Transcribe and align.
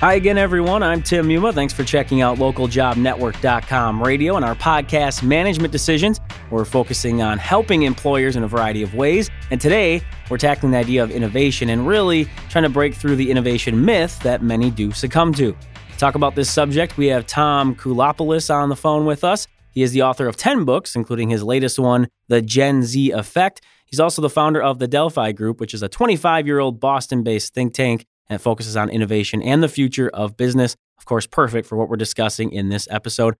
Hi 0.00 0.14
again, 0.14 0.38
everyone. 0.38 0.82
I'm 0.82 1.02
Tim 1.02 1.28
Muma. 1.28 1.52
Thanks 1.52 1.74
for 1.74 1.84
checking 1.84 2.22
out 2.22 2.38
localjobnetwork.com 2.38 4.02
radio 4.02 4.36
and 4.36 4.46
our 4.46 4.54
podcast, 4.54 5.22
Management 5.22 5.72
Decisions. 5.72 6.18
We're 6.50 6.64
focusing 6.64 7.20
on 7.20 7.36
helping 7.36 7.82
employers 7.82 8.34
in 8.34 8.42
a 8.42 8.48
variety 8.48 8.82
of 8.82 8.94
ways. 8.94 9.28
And 9.50 9.60
today, 9.60 10.00
we're 10.30 10.38
tackling 10.38 10.72
the 10.72 10.78
idea 10.78 11.02
of 11.02 11.10
innovation 11.10 11.68
and 11.68 11.86
really 11.86 12.26
trying 12.48 12.64
to 12.64 12.70
break 12.70 12.94
through 12.94 13.16
the 13.16 13.30
innovation 13.30 13.84
myth 13.84 14.18
that 14.20 14.42
many 14.42 14.70
do 14.70 14.90
succumb 14.90 15.34
to. 15.34 15.52
To 15.52 15.98
talk 15.98 16.14
about 16.14 16.34
this 16.34 16.50
subject, 16.50 16.96
we 16.96 17.08
have 17.08 17.26
Tom 17.26 17.74
Koulopoulos 17.74 18.48
on 18.48 18.70
the 18.70 18.76
phone 18.76 19.04
with 19.04 19.22
us. 19.22 19.46
He 19.70 19.82
is 19.82 19.92
the 19.92 20.00
author 20.00 20.26
of 20.26 20.34
10 20.38 20.64
books, 20.64 20.96
including 20.96 21.28
his 21.28 21.42
latest 21.42 21.78
one, 21.78 22.08
The 22.28 22.40
Gen 22.40 22.84
Z 22.84 23.10
Effect. 23.10 23.60
He's 23.84 24.00
also 24.00 24.22
the 24.22 24.30
founder 24.30 24.62
of 24.62 24.78
the 24.78 24.88
Delphi 24.88 25.32
Group, 25.32 25.60
which 25.60 25.74
is 25.74 25.82
a 25.82 25.90
25 25.90 26.46
year 26.46 26.58
old 26.58 26.80
Boston 26.80 27.22
based 27.22 27.52
think 27.52 27.74
tank 27.74 28.06
and 28.30 28.36
it 28.36 28.42
focuses 28.42 28.76
on 28.76 28.88
innovation 28.88 29.42
and 29.42 29.62
the 29.62 29.68
future 29.68 30.08
of 30.08 30.36
business. 30.36 30.76
Of 30.96 31.04
course, 31.04 31.26
perfect 31.26 31.66
for 31.66 31.76
what 31.76 31.88
we're 31.88 31.96
discussing 31.96 32.52
in 32.52 32.68
this 32.68 32.86
episode. 32.90 33.34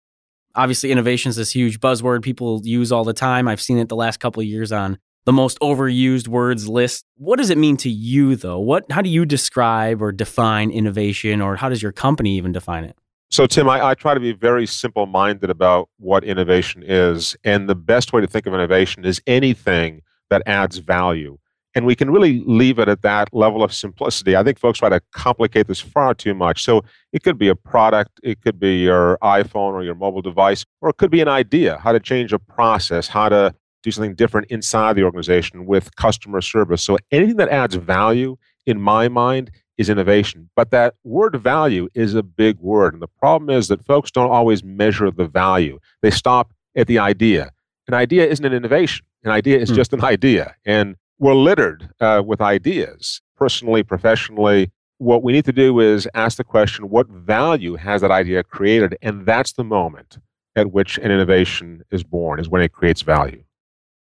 Obviously, 0.57 0.91
innovation 0.91 1.31
is 1.31 1.37
this 1.37 1.53
huge 1.53 1.79
buzzword 1.79 2.23
people 2.23 2.61
use 2.65 2.91
all 2.91 3.05
the 3.05 3.13
time. 3.15 3.47
I've 3.47 3.61
seen 3.61 3.79
it 3.79 3.89
the 3.89 3.97
last 3.97 4.19
couple 4.19 4.41
of 4.41 4.47
years 4.47 4.73
on 4.73 4.99
the 5.27 5.33
most 5.33 5.61
overused 5.61 6.27
words 6.27 6.69
list. 6.69 7.05
What 7.17 7.39
does 7.39 7.51
it 7.51 7.59
mean 7.59 7.77
to 7.79 7.89
you, 7.89 8.35
though? 8.35 8.59
What, 8.59 8.91
how 8.91 9.01
do 9.01 9.09
you 9.09 9.25
describe 9.25 10.03
or 10.03 10.11
define 10.11 10.71
innovation, 10.71 11.41
or 11.41 11.55
how 11.55 11.69
does 11.69 11.83
your 11.83 11.93
company 11.93 12.37
even 12.37 12.51
define 12.51 12.85
it? 12.85 12.97
So, 13.31 13.47
Tim, 13.47 13.69
I, 13.69 13.91
I 13.91 13.95
try 13.95 14.15
to 14.15 14.19
be 14.19 14.33
very 14.33 14.67
simple 14.67 15.07
minded 15.07 15.51
about 15.51 15.89
what 15.99 16.25
innovation 16.25 16.83
is. 16.85 17.37
And 17.45 17.69
the 17.69 17.77
best 17.77 18.13
way 18.13 18.21
to 18.21 18.27
think 18.27 18.47
of 18.47 18.55
innovation 18.55 19.05
is 19.05 19.23
anything 19.29 20.03
that 20.31 20.43
adds 20.47 20.79
value. 20.79 21.39
And 21.75 21.87
we 21.87 21.95
can 21.95 22.11
really 22.11 22.43
leave 22.47 22.79
it 22.79 22.89
at 22.89 23.03
that 23.03 23.33
level 23.33 23.63
of 23.63 23.73
simplicity. 23.73 24.37
I 24.37 24.43
think 24.43 24.59
folks 24.59 24.81
try 24.81 24.89
to 24.89 25.01
complicate 25.13 25.69
this 25.69 25.81
far 25.81 26.15
too 26.15 26.35
much. 26.35 26.65
So 26.65 26.83
it 27.13 27.23
could 27.23 27.39
be 27.39 27.49
a 27.49 27.55
product, 27.55 28.19
it 28.23 28.41
could 28.43 28.59
be 28.59 28.81
your 28.81 29.19
iPhone 29.23 29.73
or 29.73 29.85
your 29.85 29.95
mobile 29.95 30.23
device, 30.23 30.65
or 30.81 30.91
it 30.91 30.97
could 30.97 31.11
be 31.11 31.21
an 31.21 31.29
idea 31.29 31.79
how 31.79 31.93
to 31.93 32.01
change 32.01 32.33
a 32.33 32.39
process, 32.39 33.07
how 33.07 33.29
to 33.29 33.55
do 33.83 33.91
something 33.91 34.15
different 34.15 34.49
inside 34.51 34.95
the 34.95 35.05
organization 35.05 35.65
with 35.65 35.95
customer 35.97 36.41
service. 36.41 36.83
So 36.83 36.99
anything 37.11 37.37
that 37.37 37.49
adds 37.49 37.77
value, 37.77 38.37
in 38.67 38.81
my 38.81 39.09
mind, 39.09 39.51
is 39.79 39.89
innovation. 39.89 40.51
But 40.55 40.71
that 40.73 40.95
word 41.05 41.37
value 41.37 41.89
is 41.95 42.15
a 42.15 42.23
big 42.23 42.59
word. 42.59 42.93
And 42.93 43.03
the 43.03 43.09
problem 43.09 43.49
is 43.49 43.69
that 43.69 43.85
folks 43.87 44.11
don't 44.11 44.31
always 44.31 44.63
measure 44.63 45.11
the 45.11 45.27
value, 45.27 45.79
they 46.03 46.11
stop 46.11 46.53
at 46.77 46.87
the 46.87 46.99
idea. 46.99 47.51
An 47.89 47.95
idea 47.95 48.27
isn't 48.27 48.45
an 48.45 48.53
innovation. 48.53 49.05
An 49.25 49.33
idea 49.33 49.59
is 49.59 49.71
hmm. 49.71 49.75
just 49.75 49.93
an 49.93 50.05
idea. 50.05 50.55
And 50.65 50.97
we're 51.21 51.35
littered 51.35 51.89
uh, 52.01 52.23
with 52.27 52.41
ideas, 52.41 53.21
personally, 53.37 53.83
professionally. 53.85 54.73
What 54.99 55.23
we 55.23 55.33
need 55.33 55.45
to 55.45 55.53
do 55.53 55.79
is 55.79 56.09
ask 56.15 56.39
the 56.39 56.45
question 56.45 56.89
what 56.89 57.09
value 57.09 57.77
has 57.77 58.01
that 58.01 58.11
idea 58.11 58.43
created? 58.43 58.97
And 59.03 59.27
that's 59.27 59.53
the 59.53 59.63
moment 59.63 60.19
at 60.57 60.73
which 60.73 60.99
an 60.99 61.11
innovation 61.11 61.83
is 61.91 62.03
born, 62.03 62.41
is 62.41 62.49
when 62.49 62.63
it 62.63 62.73
creates 62.73 63.03
value. 63.03 63.45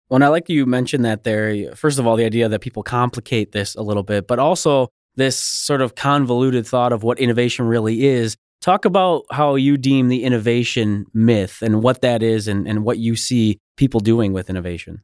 Well, 0.10 0.16
and 0.16 0.24
I 0.24 0.30
like 0.30 0.50
you 0.50 0.66
mentioned 0.66 1.06
that 1.06 1.24
there. 1.24 1.76
First 1.76 2.00
of 2.00 2.08
all, 2.08 2.16
the 2.16 2.26
idea 2.26 2.50
that 2.50 2.62
people 2.62 2.82
complicate 2.82 3.52
this 3.52 3.76
a 3.76 3.82
little 3.82 4.02
bit, 4.02 4.28
but 4.28 4.40
also 4.40 4.88
this 5.16 5.38
sort 5.38 5.82
of 5.82 5.96
convoluted 5.96 6.66
thought 6.66 6.92
of 6.92 7.04
what 7.04 7.20
innovation 7.20 7.66
really 7.66 8.06
is. 8.06 8.36
Talk 8.62 8.86
about 8.86 9.26
how 9.32 9.56
you 9.56 9.78
deem 9.78 10.08
the 10.08 10.24
innovation 10.24 11.06
myth 11.14 11.62
and 11.62 11.84
what 11.84 12.02
that 12.02 12.24
is 12.24 12.48
and, 12.48 12.68
and 12.68 12.84
what 12.84 12.98
you 12.98 13.16
see 13.16 13.60
people 13.78 14.00
doing 14.00 14.34
with 14.34 14.50
innovation. 14.50 15.04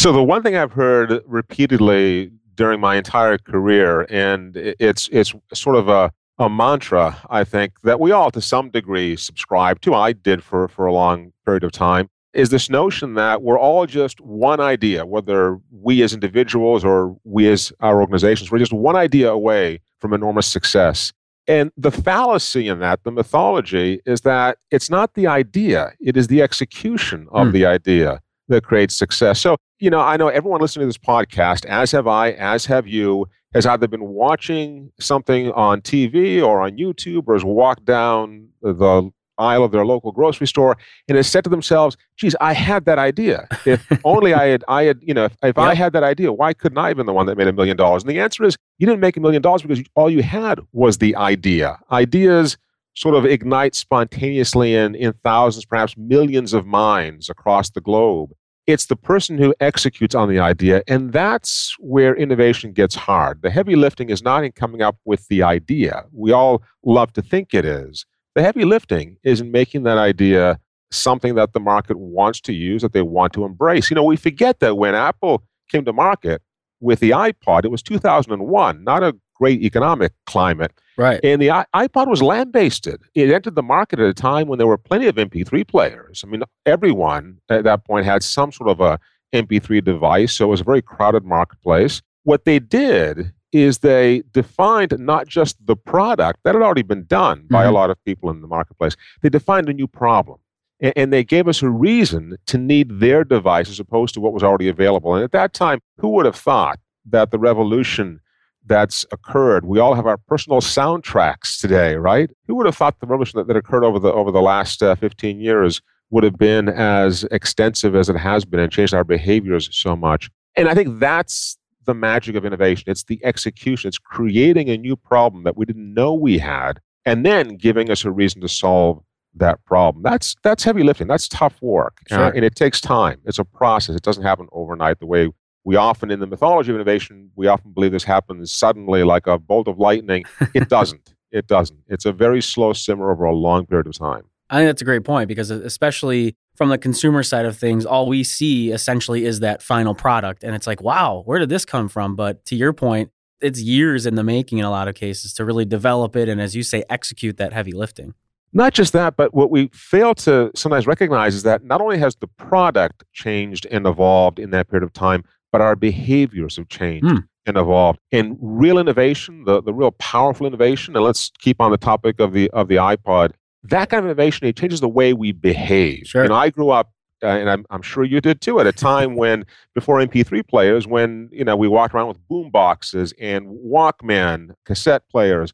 So 0.00 0.12
the 0.12 0.22
one 0.22 0.42
thing 0.42 0.56
I've 0.56 0.72
heard 0.72 1.20
repeatedly 1.26 2.32
during 2.54 2.80
my 2.80 2.96
entire 2.96 3.36
career, 3.36 4.06
and 4.08 4.56
it's 4.56 5.10
it's 5.12 5.34
sort 5.52 5.76
of 5.76 5.90
a, 5.90 6.10
a 6.38 6.48
mantra, 6.48 7.18
I 7.28 7.44
think, 7.44 7.78
that 7.82 8.00
we 8.00 8.10
all 8.10 8.30
to 8.30 8.40
some 8.40 8.70
degree 8.70 9.14
subscribe 9.16 9.82
to. 9.82 9.92
I 9.92 10.14
did 10.14 10.42
for, 10.42 10.68
for 10.68 10.86
a 10.86 10.92
long 10.94 11.34
period 11.44 11.64
of 11.64 11.72
time, 11.72 12.08
is 12.32 12.48
this 12.48 12.70
notion 12.70 13.12
that 13.16 13.42
we're 13.42 13.58
all 13.58 13.84
just 13.84 14.22
one 14.22 14.58
idea, 14.58 15.04
whether 15.04 15.58
we 15.70 16.02
as 16.02 16.14
individuals 16.14 16.82
or 16.82 17.14
we 17.24 17.46
as 17.50 17.70
our 17.80 18.00
organizations, 18.00 18.50
we're 18.50 18.58
just 18.58 18.72
one 18.72 18.96
idea 18.96 19.30
away 19.30 19.80
from 19.98 20.14
enormous 20.14 20.46
success. 20.46 21.12
And 21.46 21.72
the 21.76 21.92
fallacy 21.92 22.68
in 22.68 22.78
that, 22.78 23.04
the 23.04 23.10
mythology, 23.10 24.00
is 24.06 24.22
that 24.22 24.56
it's 24.70 24.88
not 24.88 25.12
the 25.12 25.26
idea, 25.26 25.92
it 26.00 26.16
is 26.16 26.28
the 26.28 26.40
execution 26.40 27.28
of 27.32 27.48
mm. 27.48 27.52
the 27.52 27.66
idea 27.66 28.20
that 28.48 28.64
creates 28.64 28.96
success. 28.96 29.38
So, 29.40 29.58
you 29.80 29.90
know, 29.90 30.00
I 30.00 30.16
know 30.16 30.28
everyone 30.28 30.60
listening 30.60 30.82
to 30.82 30.88
this 30.88 30.98
podcast, 30.98 31.64
as 31.64 31.90
have 31.92 32.06
I, 32.06 32.32
as 32.32 32.66
have 32.66 32.86
you, 32.86 33.26
has 33.54 33.66
either 33.66 33.88
been 33.88 34.04
watching 34.04 34.92
something 35.00 35.50
on 35.52 35.80
TV 35.80 36.42
or 36.42 36.60
on 36.60 36.76
YouTube 36.76 37.24
or 37.26 37.34
has 37.34 37.44
walked 37.44 37.86
down 37.86 38.48
the 38.62 39.10
aisle 39.38 39.64
of 39.64 39.72
their 39.72 39.86
local 39.86 40.12
grocery 40.12 40.46
store 40.46 40.76
and 41.08 41.16
has 41.16 41.26
said 41.26 41.44
to 41.44 41.50
themselves, 41.50 41.96
geez, 42.18 42.36
I 42.42 42.52
had 42.52 42.84
that 42.84 42.98
idea. 42.98 43.48
If 43.64 43.84
only 44.04 44.34
I 44.34 44.48
had, 44.48 44.64
I 44.68 44.82
had, 44.84 44.98
you 45.00 45.14
know, 45.14 45.24
if, 45.24 45.32
if 45.42 45.56
yep. 45.56 45.58
I 45.58 45.74
had 45.74 45.94
that 45.94 46.04
idea, 46.04 46.30
why 46.30 46.52
couldn't 46.52 46.78
I 46.78 46.88
have 46.88 46.98
been 46.98 47.06
the 47.06 47.14
one 47.14 47.24
that 47.26 47.38
made 47.38 47.48
a 47.48 47.52
million 47.52 47.76
dollars? 47.76 48.02
And 48.02 48.10
the 48.10 48.20
answer 48.20 48.44
is 48.44 48.56
you 48.78 48.86
didn't 48.86 49.00
make 49.00 49.16
a 49.16 49.20
million 49.20 49.40
dollars 49.40 49.62
because 49.62 49.82
all 49.94 50.10
you 50.10 50.22
had 50.22 50.60
was 50.72 50.98
the 50.98 51.16
idea. 51.16 51.78
Ideas 51.90 52.58
sort 52.94 53.14
of 53.14 53.24
ignite 53.24 53.74
spontaneously 53.74 54.74
in, 54.74 54.94
in 54.94 55.14
thousands, 55.24 55.64
perhaps 55.64 55.96
millions 55.96 56.52
of 56.52 56.66
minds 56.66 57.30
across 57.30 57.70
the 57.70 57.80
globe. 57.80 58.32
It's 58.70 58.86
the 58.86 58.96
person 58.96 59.38
who 59.38 59.54
executes 59.60 60.14
on 60.14 60.28
the 60.28 60.38
idea, 60.38 60.82
and 60.86 61.12
that's 61.12 61.76
where 61.78 62.14
innovation 62.14 62.72
gets 62.72 62.94
hard. 62.94 63.42
The 63.42 63.50
heavy 63.50 63.74
lifting 63.74 64.10
is 64.10 64.22
not 64.22 64.44
in 64.44 64.52
coming 64.52 64.80
up 64.80 64.96
with 65.04 65.26
the 65.28 65.42
idea. 65.42 66.04
We 66.12 66.30
all 66.30 66.62
love 66.84 67.12
to 67.14 67.22
think 67.22 67.52
it 67.52 67.64
is. 67.64 68.06
The 68.34 68.42
heavy 68.42 68.64
lifting 68.64 69.16
is 69.24 69.40
in 69.40 69.50
making 69.50 69.82
that 69.84 69.98
idea 69.98 70.60
something 70.92 71.34
that 71.34 71.52
the 71.52 71.60
market 71.60 71.98
wants 71.98 72.40
to 72.42 72.52
use, 72.52 72.82
that 72.82 72.92
they 72.92 73.02
want 73.02 73.32
to 73.32 73.44
embrace. 73.44 73.90
You 73.90 73.96
know, 73.96 74.04
we 74.04 74.16
forget 74.16 74.60
that 74.60 74.76
when 74.76 74.94
Apple 74.94 75.42
came 75.68 75.84
to 75.84 75.92
market 75.92 76.42
with 76.80 77.00
the 77.00 77.10
iPod, 77.10 77.64
it 77.64 77.70
was 77.70 77.82
2001, 77.82 78.84
not 78.84 79.02
a 79.02 79.16
great 79.40 79.62
economic 79.62 80.12
climate. 80.26 80.72
Right. 80.96 81.18
And 81.24 81.40
the 81.40 81.48
iPod 81.74 82.08
was 82.08 82.22
land 82.22 82.52
based. 82.52 82.86
It 82.86 83.00
entered 83.14 83.54
the 83.54 83.62
market 83.62 83.98
at 83.98 84.06
a 84.06 84.14
time 84.14 84.48
when 84.48 84.58
there 84.58 84.66
were 84.66 84.76
plenty 84.76 85.06
of 85.06 85.16
MP3 85.16 85.66
players. 85.66 86.22
I 86.24 86.28
mean, 86.28 86.42
everyone 86.66 87.38
at 87.48 87.64
that 87.64 87.84
point 87.86 88.04
had 88.04 88.22
some 88.22 88.52
sort 88.52 88.68
of 88.68 88.80
a 88.80 89.00
MP3 89.32 89.82
device, 89.82 90.34
so 90.34 90.44
it 90.44 90.48
was 90.48 90.60
a 90.60 90.64
very 90.64 90.82
crowded 90.82 91.24
marketplace. 91.24 92.02
What 92.24 92.44
they 92.44 92.58
did 92.58 93.32
is 93.52 93.78
they 93.78 94.22
defined 94.32 94.94
not 94.98 95.26
just 95.26 95.56
the 95.64 95.74
product 95.74 96.40
that 96.44 96.54
had 96.54 96.62
already 96.62 96.82
been 96.82 97.06
done 97.06 97.46
by 97.50 97.62
mm-hmm. 97.62 97.70
a 97.70 97.72
lot 97.72 97.90
of 97.90 98.04
people 98.04 98.30
in 98.30 98.42
the 98.42 98.46
marketplace. 98.46 98.94
They 99.22 99.28
defined 99.28 99.68
a 99.68 99.72
new 99.72 99.88
problem. 99.88 100.38
And, 100.80 100.92
and 100.96 101.12
they 101.12 101.24
gave 101.24 101.48
us 101.48 101.62
a 101.62 101.70
reason 101.70 102.36
to 102.46 102.58
need 102.58 103.00
their 103.00 103.24
device 103.24 103.70
as 103.70 103.80
opposed 103.80 104.14
to 104.14 104.20
what 104.20 104.32
was 104.32 104.42
already 104.42 104.68
available. 104.68 105.14
And 105.14 105.24
at 105.24 105.32
that 105.32 105.52
time, 105.52 105.80
who 105.98 106.10
would 106.10 106.26
have 106.26 106.36
thought 106.36 106.78
that 107.06 107.30
the 107.30 107.38
revolution 107.38 108.20
that's 108.66 109.04
occurred. 109.12 109.64
We 109.64 109.78
all 109.78 109.94
have 109.94 110.06
our 110.06 110.16
personal 110.16 110.60
soundtracks 110.60 111.60
today, 111.60 111.96
right? 111.96 112.30
Who 112.46 112.54
would 112.56 112.66
have 112.66 112.76
thought 112.76 113.00
the 113.00 113.06
revolution 113.06 113.38
that, 113.38 113.48
that 113.48 113.56
occurred 113.56 113.84
over 113.84 113.98
the 113.98 114.12
over 114.12 114.30
the 114.30 114.42
last 114.42 114.82
uh, 114.82 114.94
15 114.94 115.40
years 115.40 115.80
would 116.10 116.24
have 116.24 116.38
been 116.38 116.68
as 116.68 117.24
extensive 117.30 117.94
as 117.94 118.08
it 118.08 118.16
has 118.16 118.44
been 118.44 118.60
and 118.60 118.70
changed 118.70 118.94
our 118.94 119.04
behaviors 119.04 119.68
so 119.72 119.96
much? 119.96 120.30
And 120.56 120.68
I 120.68 120.74
think 120.74 120.98
that's 120.98 121.56
the 121.86 121.94
magic 121.94 122.36
of 122.36 122.44
innovation. 122.44 122.84
It's 122.86 123.04
the 123.04 123.20
execution. 123.24 123.88
It's 123.88 123.98
creating 123.98 124.68
a 124.68 124.76
new 124.76 124.96
problem 124.96 125.44
that 125.44 125.56
we 125.56 125.64
didn't 125.64 125.94
know 125.94 126.12
we 126.12 126.38
had, 126.38 126.80
and 127.04 127.24
then 127.24 127.56
giving 127.56 127.90
us 127.90 128.04
a 128.04 128.10
reason 128.10 128.40
to 128.42 128.48
solve 128.48 129.02
that 129.34 129.64
problem. 129.64 130.02
That's 130.02 130.36
that's 130.42 130.64
heavy 130.64 130.82
lifting. 130.82 131.06
That's 131.06 131.28
tough 131.28 131.60
work, 131.62 131.98
uh, 132.10 132.16
sure. 132.16 132.24
uh, 132.26 132.32
and 132.34 132.44
it 132.44 132.56
takes 132.56 132.80
time. 132.80 133.20
It's 133.24 133.38
a 133.38 133.44
process. 133.44 133.96
It 133.96 134.02
doesn't 134.02 134.24
happen 134.24 134.48
overnight 134.52 134.98
the 134.98 135.06
way 135.06 135.30
we 135.64 135.76
often, 135.76 136.10
in 136.10 136.20
the 136.20 136.26
mythology 136.26 136.70
of 136.70 136.76
innovation, 136.76 137.30
we 137.36 137.46
often 137.46 137.72
believe 137.72 137.92
this 137.92 138.04
happens 138.04 138.50
suddenly 138.50 139.04
like 139.04 139.26
a 139.26 139.38
bolt 139.38 139.68
of 139.68 139.78
lightning. 139.78 140.24
It 140.54 140.68
doesn't. 140.70 141.14
it 141.30 141.46
doesn't. 141.46 141.80
It's 141.88 142.04
a 142.04 142.12
very 142.12 142.40
slow 142.40 142.72
simmer 142.72 143.10
over 143.10 143.24
a 143.24 143.34
long 143.34 143.66
period 143.66 143.86
of 143.86 143.96
time. 143.96 144.24
I 144.48 144.56
think 144.58 144.68
that's 144.68 144.82
a 144.82 144.86
great 144.86 145.04
point 145.04 145.28
because, 145.28 145.50
especially 145.50 146.34
from 146.56 146.70
the 146.70 146.78
consumer 146.78 147.22
side 147.22 147.44
of 147.44 147.56
things, 147.56 147.86
all 147.86 148.08
we 148.08 148.24
see 148.24 148.72
essentially 148.72 149.24
is 149.24 149.40
that 149.40 149.62
final 149.62 149.94
product. 149.94 150.42
And 150.42 150.54
it's 150.54 150.66
like, 150.66 150.82
wow, 150.82 151.22
where 151.24 151.38
did 151.38 151.48
this 151.48 151.64
come 151.64 151.88
from? 151.88 152.16
But 152.16 152.44
to 152.46 152.56
your 152.56 152.72
point, 152.72 153.10
it's 153.40 153.60
years 153.60 154.06
in 154.06 154.16
the 154.16 154.24
making 154.24 154.58
in 154.58 154.64
a 154.64 154.70
lot 154.70 154.88
of 154.88 154.94
cases 154.94 155.32
to 155.34 155.44
really 155.44 155.64
develop 155.64 156.16
it 156.16 156.28
and, 156.28 156.40
as 156.40 156.56
you 156.56 156.62
say, 156.62 156.84
execute 156.90 157.36
that 157.36 157.52
heavy 157.52 157.72
lifting. 157.72 158.14
Not 158.52 158.74
just 158.74 158.92
that, 158.94 159.16
but 159.16 159.32
what 159.32 159.50
we 159.50 159.68
fail 159.72 160.14
to 160.16 160.50
sometimes 160.56 160.86
recognize 160.86 161.36
is 161.36 161.44
that 161.44 161.62
not 161.62 161.80
only 161.80 161.98
has 161.98 162.16
the 162.16 162.26
product 162.26 163.04
changed 163.12 163.66
and 163.70 163.86
evolved 163.86 164.40
in 164.40 164.50
that 164.50 164.68
period 164.68 164.82
of 164.82 164.92
time, 164.92 165.22
but 165.52 165.60
our 165.60 165.76
behaviors 165.76 166.56
have 166.56 166.68
changed 166.68 167.06
mm. 167.06 167.24
and 167.46 167.56
evolved. 167.56 167.98
And 168.12 168.36
real 168.40 168.78
innovation, 168.78 169.44
the, 169.44 169.62
the 169.62 169.74
real 169.74 169.92
powerful 169.92 170.46
innovation, 170.46 170.94
and 170.96 171.04
let's 171.04 171.30
keep 171.38 171.60
on 171.60 171.70
the 171.70 171.78
topic 171.78 172.20
of 172.20 172.32
the 172.32 172.50
of 172.50 172.68
the 172.68 172.76
iPod, 172.76 173.32
that 173.64 173.90
kind 173.90 173.98
of 173.98 174.06
innovation, 174.06 174.46
it 174.46 174.56
changes 174.56 174.80
the 174.80 174.88
way 174.88 175.12
we 175.12 175.32
behave. 175.32 176.06
Sure. 176.06 176.26
Know, 176.26 176.34
I 176.34 176.50
grew 176.50 176.70
up 176.70 176.90
uh, 177.22 177.26
and 177.26 177.50
I'm, 177.50 177.66
I'm 177.70 177.82
sure 177.82 178.04
you 178.04 178.20
did 178.20 178.40
too, 178.40 178.60
at 178.60 178.66
a 178.66 178.72
time 178.72 179.16
when, 179.16 179.44
before 179.74 179.98
MP3 179.98 180.46
players, 180.46 180.86
when, 180.86 181.28
you 181.32 181.44
know, 181.44 181.56
we 181.56 181.68
walked 181.68 181.94
around 181.94 182.08
with 182.08 182.28
boom 182.28 182.50
boxes 182.50 183.12
and 183.20 183.46
Walkman 183.48 184.54
cassette 184.64 185.02
players. 185.10 185.52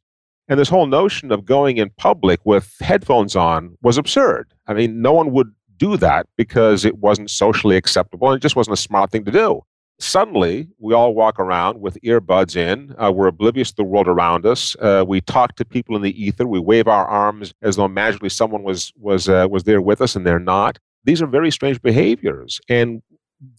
And 0.48 0.60
this 0.60 0.68
whole 0.68 0.86
notion 0.86 1.32
of 1.32 1.44
going 1.44 1.78
in 1.78 1.90
public 1.96 2.38
with 2.44 2.76
headphones 2.80 3.34
on 3.34 3.76
was 3.82 3.98
absurd. 3.98 4.52
I 4.68 4.74
mean, 4.74 5.02
no 5.02 5.12
one 5.12 5.32
would 5.32 5.52
do 5.76 5.96
that 5.96 6.26
because 6.36 6.84
it 6.84 6.98
wasn't 6.98 7.30
socially 7.30 7.76
acceptable 7.76 8.30
and 8.30 8.36
it 8.36 8.42
just 8.42 8.54
wasn't 8.54 8.74
a 8.74 8.80
smart 8.80 9.10
thing 9.10 9.24
to 9.24 9.32
do. 9.32 9.62
Suddenly, 9.98 10.68
we 10.78 10.92
all 10.92 11.14
walk 11.14 11.40
around 11.40 11.80
with 11.80 11.98
earbuds 12.02 12.54
in. 12.54 12.94
Uh, 12.98 13.10
we're 13.10 13.28
oblivious 13.28 13.70
to 13.70 13.76
the 13.76 13.84
world 13.84 14.06
around 14.06 14.44
us. 14.44 14.76
Uh, 14.78 15.04
we 15.06 15.22
talk 15.22 15.56
to 15.56 15.64
people 15.64 15.96
in 15.96 16.02
the 16.02 16.22
ether. 16.22 16.46
We 16.46 16.60
wave 16.60 16.86
our 16.86 17.06
arms 17.06 17.54
as 17.62 17.76
though 17.76 17.88
magically 17.88 18.28
someone 18.28 18.62
was 18.62 18.92
was 18.96 19.26
uh, 19.28 19.46
was 19.50 19.64
there 19.64 19.80
with 19.80 20.02
us, 20.02 20.14
and 20.14 20.26
they're 20.26 20.38
not. 20.38 20.78
These 21.04 21.22
are 21.22 21.26
very 21.26 21.50
strange 21.50 21.80
behaviors, 21.80 22.60
and 22.68 23.02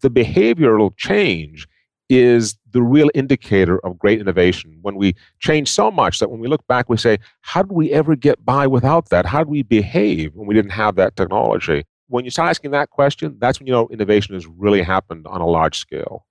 the 0.02 0.12
behavioral 0.12 0.96
change 0.96 1.68
is 2.08 2.56
the 2.72 2.84
real 2.84 3.10
indicator 3.16 3.80
of 3.80 3.98
great 3.98 4.22
innovation. 4.22 4.78
When 4.84 4.96
we 4.96 5.16
change 5.40 5.72
so 5.72 5.90
much 5.90 6.20
that 6.20 6.30
when 6.30 6.40
we 6.40 6.48
look 6.48 6.66
back, 6.68 6.88
we 6.88 6.98
say, 6.98 7.18
"How 7.42 7.64
did 7.64 7.72
we 7.72 7.92
ever 7.92 8.16
get 8.16 8.46
by 8.46 8.68
without 8.68 9.10
that? 9.10 9.26
How 9.26 9.40
did 9.40 9.50
we 9.50 9.64
behave 9.64 10.36
when 10.36 10.48
we 10.48 10.54
didn't 10.54 10.72
have 10.72 10.96
that 10.98 11.16
technology?" 11.16 11.84
when 12.10 12.24
you 12.24 12.32
start 12.32 12.50
asking 12.50 12.72
that 12.72 12.90
question, 12.90 13.36
that's 13.40 13.60
when 13.60 13.68
you 13.68 13.74
know 13.74 13.88
innovation 13.90 14.34
has 14.34 14.48
really 14.48 14.82
happened 14.82 15.28
on 15.28 15.42
a 15.42 15.46
large 15.46 15.78
scale. 15.78 16.27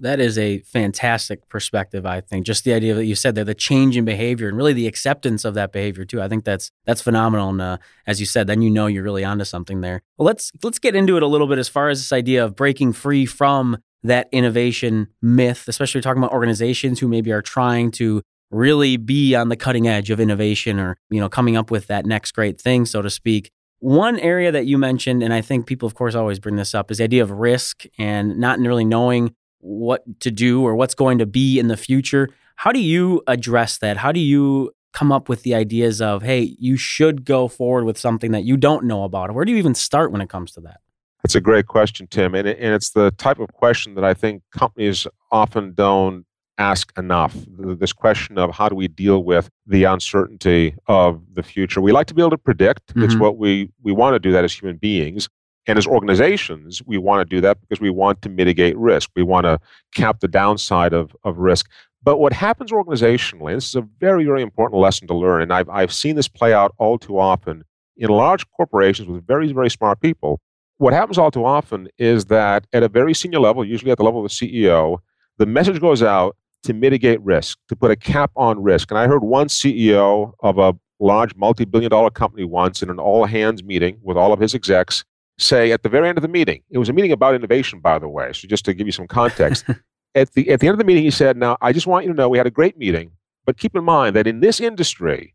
That 0.00 0.18
is 0.18 0.38
a 0.38 0.60
fantastic 0.60 1.46
perspective, 1.48 2.06
I 2.06 2.22
think. 2.22 2.46
Just 2.46 2.64
the 2.64 2.72
idea 2.72 2.94
that 2.94 3.04
you 3.04 3.14
said 3.14 3.34
there, 3.34 3.44
the 3.44 3.54
change 3.54 3.98
in 3.98 4.06
behavior 4.06 4.48
and 4.48 4.56
really 4.56 4.72
the 4.72 4.86
acceptance 4.86 5.44
of 5.44 5.52
that 5.54 5.72
behavior 5.72 6.06
too. 6.06 6.22
I 6.22 6.28
think 6.28 6.44
that's 6.44 6.70
that's 6.86 7.02
phenomenal. 7.02 7.50
And 7.50 7.60
uh, 7.60 7.76
as 8.06 8.18
you 8.18 8.26
said, 8.26 8.46
then 8.46 8.62
you 8.62 8.70
know 8.70 8.86
you're 8.86 9.02
really 9.02 9.24
onto 9.24 9.44
something 9.44 9.82
there. 9.82 10.02
Well, 10.16 10.26
let's 10.26 10.50
let's 10.62 10.78
get 10.78 10.96
into 10.96 11.18
it 11.18 11.22
a 11.22 11.26
little 11.26 11.46
bit 11.46 11.58
as 11.58 11.68
far 11.68 11.90
as 11.90 12.00
this 12.00 12.12
idea 12.12 12.42
of 12.42 12.56
breaking 12.56 12.94
free 12.94 13.26
from 13.26 13.76
that 14.02 14.28
innovation 14.32 15.08
myth, 15.20 15.68
especially 15.68 16.00
talking 16.00 16.22
about 16.22 16.32
organizations 16.32 17.00
who 17.00 17.06
maybe 17.06 17.30
are 17.30 17.42
trying 17.42 17.90
to 17.92 18.22
really 18.50 18.96
be 18.96 19.34
on 19.34 19.50
the 19.50 19.56
cutting 19.56 19.86
edge 19.86 20.10
of 20.10 20.18
innovation 20.18 20.80
or 20.80 20.96
you 21.10 21.20
know 21.20 21.28
coming 21.28 21.56
up 21.56 21.70
with 21.70 21.88
that 21.88 22.06
next 22.06 22.32
great 22.32 22.58
thing, 22.58 22.86
so 22.86 23.02
to 23.02 23.10
speak. 23.10 23.50
One 23.80 24.18
area 24.18 24.52
that 24.52 24.66
you 24.66 24.76
mentioned, 24.76 25.22
and 25.22 25.32
I 25.32 25.40
think 25.40 25.66
people, 25.66 25.86
of 25.86 25.94
course, 25.94 26.14
always 26.14 26.38
bring 26.38 26.56
this 26.56 26.74
up, 26.74 26.90
is 26.90 26.98
the 26.98 27.04
idea 27.04 27.22
of 27.22 27.30
risk 27.30 27.84
and 27.98 28.38
not 28.38 28.58
really 28.58 28.84
knowing 28.84 29.34
what 29.60 30.20
to 30.20 30.30
do 30.30 30.62
or 30.62 30.74
what's 30.74 30.94
going 30.94 31.18
to 31.18 31.26
be 31.26 31.58
in 31.58 31.68
the 31.68 31.76
future. 31.76 32.28
How 32.56 32.72
do 32.72 32.80
you 32.80 33.22
address 33.26 33.78
that? 33.78 33.96
How 33.96 34.12
do 34.12 34.20
you 34.20 34.72
come 34.92 35.12
up 35.12 35.28
with 35.28 35.42
the 35.42 35.54
ideas 35.54 36.02
of, 36.02 36.22
hey, 36.22 36.56
you 36.58 36.76
should 36.76 37.24
go 37.24 37.48
forward 37.48 37.84
with 37.84 37.96
something 37.96 38.32
that 38.32 38.44
you 38.44 38.56
don't 38.56 38.84
know 38.84 39.04
about? 39.04 39.32
Where 39.32 39.44
do 39.44 39.52
you 39.52 39.58
even 39.58 39.74
start 39.74 40.12
when 40.12 40.20
it 40.20 40.28
comes 40.28 40.52
to 40.52 40.60
that? 40.62 40.80
That's 41.22 41.34
a 41.34 41.40
great 41.40 41.66
question, 41.66 42.06
Tim. 42.06 42.34
And, 42.34 42.48
and 42.48 42.74
it's 42.74 42.90
the 42.90 43.10
type 43.12 43.38
of 43.38 43.52
question 43.52 43.94
that 43.94 44.04
I 44.04 44.14
think 44.14 44.42
companies 44.50 45.06
often 45.30 45.74
don't 45.74 46.24
ask 46.58 46.92
enough. 46.98 47.36
This 47.48 47.92
question 47.92 48.36
of 48.36 48.50
how 48.54 48.68
do 48.68 48.74
we 48.74 48.88
deal 48.88 49.22
with 49.22 49.48
the 49.66 49.84
uncertainty 49.84 50.74
of 50.86 51.22
the 51.32 51.42
future? 51.42 51.80
We 51.80 51.92
like 51.92 52.06
to 52.08 52.14
be 52.14 52.22
able 52.22 52.30
to 52.30 52.38
predict. 52.38 52.88
Mm-hmm. 52.88 53.04
It's 53.04 53.16
what 53.16 53.38
we, 53.38 53.70
we 53.82 53.92
want 53.92 54.14
to 54.14 54.18
do 54.18 54.32
that 54.32 54.44
as 54.44 54.52
human 54.52 54.76
beings. 54.76 55.28
And 55.66 55.78
as 55.78 55.86
organizations, 55.86 56.82
we 56.86 56.98
want 56.98 57.20
to 57.28 57.36
do 57.36 57.40
that 57.42 57.60
because 57.60 57.80
we 57.80 57.90
want 57.90 58.22
to 58.22 58.28
mitigate 58.28 58.76
risk. 58.76 59.10
We 59.14 59.22
want 59.22 59.44
to 59.44 59.60
cap 59.94 60.20
the 60.20 60.28
downside 60.28 60.92
of, 60.92 61.14
of 61.22 61.38
risk. 61.38 61.70
But 62.02 62.18
what 62.18 62.32
happens 62.32 62.72
organizationally, 62.72 63.54
this 63.54 63.68
is 63.68 63.74
a 63.74 63.86
very, 64.00 64.24
very 64.24 64.42
important 64.42 64.80
lesson 64.80 65.06
to 65.08 65.14
learn, 65.14 65.42
and 65.42 65.52
I've, 65.52 65.68
I've 65.68 65.92
seen 65.92 66.16
this 66.16 66.28
play 66.28 66.54
out 66.54 66.74
all 66.78 66.98
too 66.98 67.18
often 67.18 67.62
in 67.98 68.08
large 68.08 68.50
corporations 68.52 69.06
with 69.06 69.26
very, 69.26 69.52
very 69.52 69.68
smart 69.68 70.00
people. 70.00 70.40
What 70.78 70.94
happens 70.94 71.18
all 71.18 71.30
too 71.30 71.44
often 71.44 71.88
is 71.98 72.24
that 72.26 72.66
at 72.72 72.82
a 72.82 72.88
very 72.88 73.12
senior 73.12 73.38
level, 73.38 73.62
usually 73.64 73.90
at 73.90 73.98
the 73.98 74.04
level 74.04 74.24
of 74.24 74.30
the 74.30 74.34
CEO, 74.34 74.98
the 75.36 75.44
message 75.44 75.78
goes 75.78 76.02
out 76.02 76.36
to 76.62 76.72
mitigate 76.72 77.20
risk, 77.20 77.58
to 77.68 77.76
put 77.76 77.90
a 77.90 77.96
cap 77.96 78.30
on 78.34 78.62
risk. 78.62 78.90
And 78.90 78.98
I 78.98 79.06
heard 79.06 79.22
one 79.22 79.48
CEO 79.48 80.32
of 80.40 80.56
a 80.56 80.74
large 81.00 81.34
multi 81.36 81.66
billion 81.66 81.90
dollar 81.90 82.10
company 82.10 82.44
once 82.44 82.82
in 82.82 82.88
an 82.88 82.98
all 82.98 83.26
hands 83.26 83.62
meeting 83.62 83.98
with 84.02 84.16
all 84.16 84.32
of 84.32 84.40
his 84.40 84.54
execs 84.54 85.04
say 85.40 85.72
at 85.72 85.82
the 85.82 85.88
very 85.88 86.08
end 86.08 86.18
of 86.18 86.22
the 86.22 86.28
meeting, 86.28 86.62
it 86.70 86.78
was 86.78 86.88
a 86.88 86.92
meeting 86.92 87.12
about 87.12 87.34
innovation, 87.34 87.80
by 87.80 87.98
the 87.98 88.08
way, 88.08 88.32
so 88.32 88.46
just 88.46 88.64
to 88.66 88.74
give 88.74 88.86
you 88.86 88.92
some 88.92 89.06
context. 89.06 89.64
at, 90.14 90.32
the, 90.32 90.50
at 90.50 90.60
the 90.60 90.68
end 90.68 90.74
of 90.74 90.78
the 90.78 90.84
meeting, 90.84 91.04
he 91.04 91.10
said, 91.10 91.36
Now, 91.36 91.56
I 91.60 91.72
just 91.72 91.86
want 91.86 92.04
you 92.04 92.12
to 92.12 92.16
know 92.16 92.28
we 92.28 92.38
had 92.38 92.46
a 92.46 92.50
great 92.50 92.76
meeting, 92.78 93.12
but 93.44 93.58
keep 93.58 93.74
in 93.74 93.84
mind 93.84 94.16
that 94.16 94.26
in 94.26 94.40
this 94.40 94.60
industry, 94.60 95.34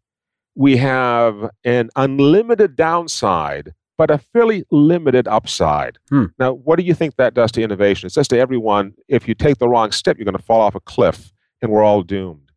we 0.56 0.78
have 0.78 1.50
an 1.64 1.90
unlimited 1.96 2.76
downside 2.76 3.74
but 3.98 4.12
a 4.12 4.18
fairly 4.18 4.66
limited 4.72 5.28
upside. 5.28 5.98
Hmm. 6.10 6.26
Now, 6.38 6.54
what 6.54 6.78
do 6.78 6.84
you 6.84 6.94
think 6.94 7.16
that 7.16 7.34
does 7.34 7.52
to 7.54 7.62
innovation? 7.62 8.08
It 8.08 8.12
says 8.12 8.28
to 8.30 8.38
everyone, 8.38 8.94
if 9.08 9.28
you 9.28 9.34
take 9.34 9.58
the 9.58 9.70
wrong 9.70 9.92
step, 9.92 10.18
you're 10.18 10.26
going 10.26 10.38
to 10.38 10.44
fall 10.44 10.62
off 10.62 10.76
a 10.76 10.80
cliff 10.82 11.32
and 11.62 11.72
we're 11.72 11.84
all 11.84 12.02
doomed. 12.02 12.52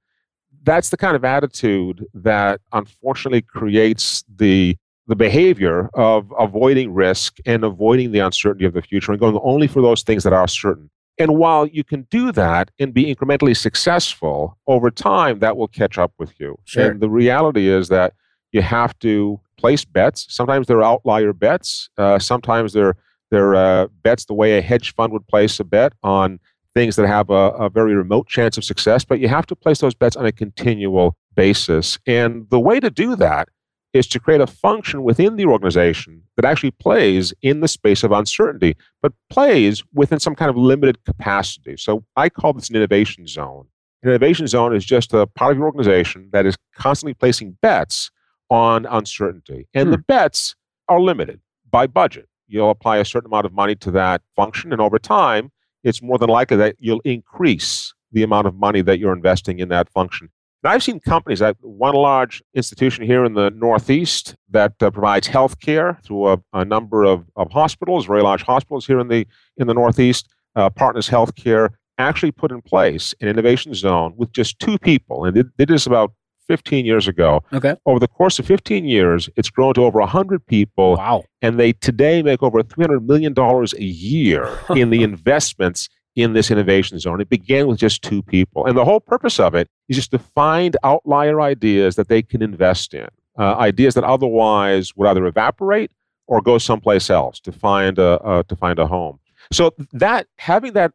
That's 0.64 0.90
the 0.90 0.96
kind 0.96 1.16
of 1.16 1.24
attitude 1.24 2.04
that 2.12 2.60
unfortunately 2.72 3.42
creates 3.42 4.24
the 4.36 4.76
the 5.08 5.16
behavior 5.16 5.88
of 5.94 6.32
avoiding 6.38 6.92
risk 6.92 7.38
and 7.46 7.64
avoiding 7.64 8.12
the 8.12 8.18
uncertainty 8.18 8.66
of 8.66 8.74
the 8.74 8.82
future 8.82 9.10
and 9.10 9.18
going 9.20 9.38
only 9.42 9.66
for 9.66 9.82
those 9.82 10.02
things 10.02 10.22
that 10.22 10.34
are 10.34 10.46
certain. 10.46 10.90
And 11.18 11.36
while 11.36 11.66
you 11.66 11.82
can 11.82 12.06
do 12.10 12.30
that 12.32 12.70
and 12.78 12.94
be 12.94 13.12
incrementally 13.12 13.56
successful 13.56 14.56
over 14.66 14.90
time, 14.90 15.40
that 15.40 15.56
will 15.56 15.66
catch 15.66 15.98
up 15.98 16.12
with 16.18 16.38
you. 16.38 16.58
Sure. 16.64 16.90
And 16.90 17.00
the 17.00 17.10
reality 17.10 17.68
is 17.68 17.88
that 17.88 18.14
you 18.52 18.62
have 18.62 18.96
to 19.00 19.40
place 19.56 19.84
bets. 19.84 20.26
Sometimes 20.28 20.68
they're 20.68 20.84
outlier 20.84 21.32
bets. 21.32 21.88
Uh, 21.98 22.18
sometimes 22.18 22.72
they're 22.72 22.94
they're 23.30 23.54
uh, 23.54 23.88
bets 24.02 24.24
the 24.24 24.34
way 24.34 24.56
a 24.56 24.62
hedge 24.62 24.94
fund 24.94 25.12
would 25.12 25.26
place 25.26 25.60
a 25.60 25.64
bet 25.64 25.92
on 26.02 26.38
things 26.74 26.96
that 26.96 27.06
have 27.06 27.28
a, 27.28 27.50
a 27.50 27.68
very 27.68 27.94
remote 27.94 28.26
chance 28.26 28.56
of 28.56 28.64
success. 28.64 29.04
But 29.04 29.20
you 29.20 29.28
have 29.28 29.44
to 29.46 29.56
place 29.56 29.80
those 29.80 29.94
bets 29.94 30.16
on 30.16 30.24
a 30.24 30.32
continual 30.32 31.16
basis. 31.34 31.98
And 32.06 32.48
the 32.50 32.60
way 32.60 32.80
to 32.80 32.88
do 32.88 33.16
that 33.16 33.48
is 33.92 34.06
to 34.08 34.20
create 34.20 34.40
a 34.40 34.46
function 34.46 35.02
within 35.02 35.36
the 35.36 35.46
organization 35.46 36.22
that 36.36 36.44
actually 36.44 36.70
plays 36.72 37.32
in 37.42 37.60
the 37.60 37.68
space 37.68 38.02
of 38.02 38.12
uncertainty, 38.12 38.76
but 39.02 39.12
plays 39.30 39.82
within 39.94 40.20
some 40.20 40.34
kind 40.34 40.50
of 40.50 40.56
limited 40.56 41.02
capacity. 41.04 41.76
So 41.76 42.04
I 42.16 42.28
call 42.28 42.52
this 42.52 42.68
an 42.68 42.76
innovation 42.76 43.26
zone. 43.26 43.66
An 44.02 44.10
innovation 44.10 44.46
zone 44.46 44.76
is 44.76 44.84
just 44.84 45.14
a 45.14 45.26
part 45.26 45.52
of 45.52 45.58
your 45.58 45.66
organization 45.66 46.28
that 46.32 46.46
is 46.46 46.56
constantly 46.76 47.14
placing 47.14 47.56
bets 47.62 48.10
on 48.50 48.86
uncertainty. 48.86 49.66
And 49.74 49.86
hmm. 49.86 49.92
the 49.92 49.98
bets 49.98 50.54
are 50.88 51.00
limited 51.00 51.40
by 51.70 51.86
budget. 51.86 52.28
You'll 52.46 52.70
apply 52.70 52.98
a 52.98 53.04
certain 53.04 53.26
amount 53.26 53.46
of 53.46 53.52
money 53.52 53.74
to 53.76 53.90
that 53.92 54.22
function, 54.34 54.72
and 54.72 54.80
over 54.80 54.98
time, 54.98 55.50
it's 55.84 56.02
more 56.02 56.18
than 56.18 56.30
likely 56.30 56.56
that 56.56 56.76
you'll 56.78 57.00
increase 57.00 57.92
the 58.10 58.22
amount 58.22 58.46
of 58.46 58.54
money 58.54 58.80
that 58.80 58.98
you're 58.98 59.12
investing 59.12 59.58
in 59.58 59.68
that 59.68 59.90
function. 59.90 60.30
Now, 60.62 60.70
I've 60.70 60.82
seen 60.82 60.98
companies, 60.98 61.38
that 61.38 61.56
one 61.60 61.94
large 61.94 62.42
institution 62.54 63.04
here 63.04 63.24
in 63.24 63.34
the 63.34 63.50
Northeast 63.50 64.34
that 64.50 64.74
uh, 64.80 64.90
provides 64.90 65.28
health 65.28 65.60
care 65.60 65.98
through 66.02 66.32
a, 66.32 66.42
a, 66.52 66.64
number 66.64 67.04
of, 67.04 67.24
of 67.36 67.52
hospitals, 67.52 68.06
very 68.06 68.22
large 68.22 68.42
hospitals 68.42 68.84
here 68.84 68.98
in 68.98 69.06
the, 69.06 69.26
in 69.56 69.68
the 69.68 69.74
Northeast, 69.74 70.28
uh, 70.56 70.68
Partners 70.68 71.08
Healthcare, 71.08 71.70
actually 71.98 72.32
put 72.32 72.50
in 72.50 72.60
place 72.60 73.14
an 73.20 73.28
innovation 73.28 73.72
zone 73.72 74.14
with 74.16 74.32
just 74.32 74.58
two 74.58 74.78
people. 74.78 75.24
And 75.24 75.36
they 75.36 75.44
did 75.58 75.68
this 75.68 75.86
about 75.86 76.12
15 76.48 76.84
years 76.84 77.06
ago. 77.06 77.44
Okay. 77.52 77.76
Over 77.86 78.00
the 78.00 78.08
course 78.08 78.38
of 78.38 78.46
15 78.46 78.84
years, 78.84 79.28
it's 79.36 79.50
grown 79.50 79.74
to 79.74 79.82
over 79.82 80.00
100 80.00 80.44
people. 80.46 80.96
Wow. 80.96 81.24
And 81.42 81.60
they 81.60 81.72
today 81.72 82.22
make 82.22 82.42
over 82.42 82.62
$300 82.62 83.06
million 83.06 83.34
a 83.36 83.84
year 83.84 84.58
in 84.70 84.90
the 84.90 85.02
investments 85.02 85.88
in 86.18 86.32
this 86.32 86.50
innovation 86.50 86.98
zone. 86.98 87.20
It 87.20 87.28
began 87.28 87.68
with 87.68 87.78
just 87.78 88.02
two 88.02 88.22
people. 88.24 88.66
And 88.66 88.76
the 88.76 88.84
whole 88.84 88.98
purpose 88.98 89.38
of 89.38 89.54
it 89.54 89.68
is 89.88 89.94
just 89.94 90.10
to 90.10 90.18
find 90.18 90.76
outlier 90.82 91.40
ideas 91.40 91.94
that 91.94 92.08
they 92.08 92.22
can 92.22 92.42
invest 92.42 92.92
in, 92.92 93.06
uh, 93.38 93.54
ideas 93.54 93.94
that 93.94 94.02
otherwise 94.02 94.96
would 94.96 95.06
either 95.06 95.26
evaporate 95.26 95.92
or 96.26 96.40
go 96.40 96.58
someplace 96.58 97.08
else 97.08 97.38
to 97.40 97.52
find 97.52 98.00
a, 98.00 98.44
to 98.48 98.56
find 98.56 98.80
a 98.80 98.86
home. 98.88 99.20
So 99.52 99.74
that 99.92 100.26
having 100.38 100.72
that 100.72 100.90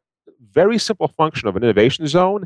very 0.52 0.78
simple 0.78 1.08
function 1.08 1.48
of 1.48 1.56
an 1.56 1.64
innovation 1.64 2.06
zone 2.06 2.44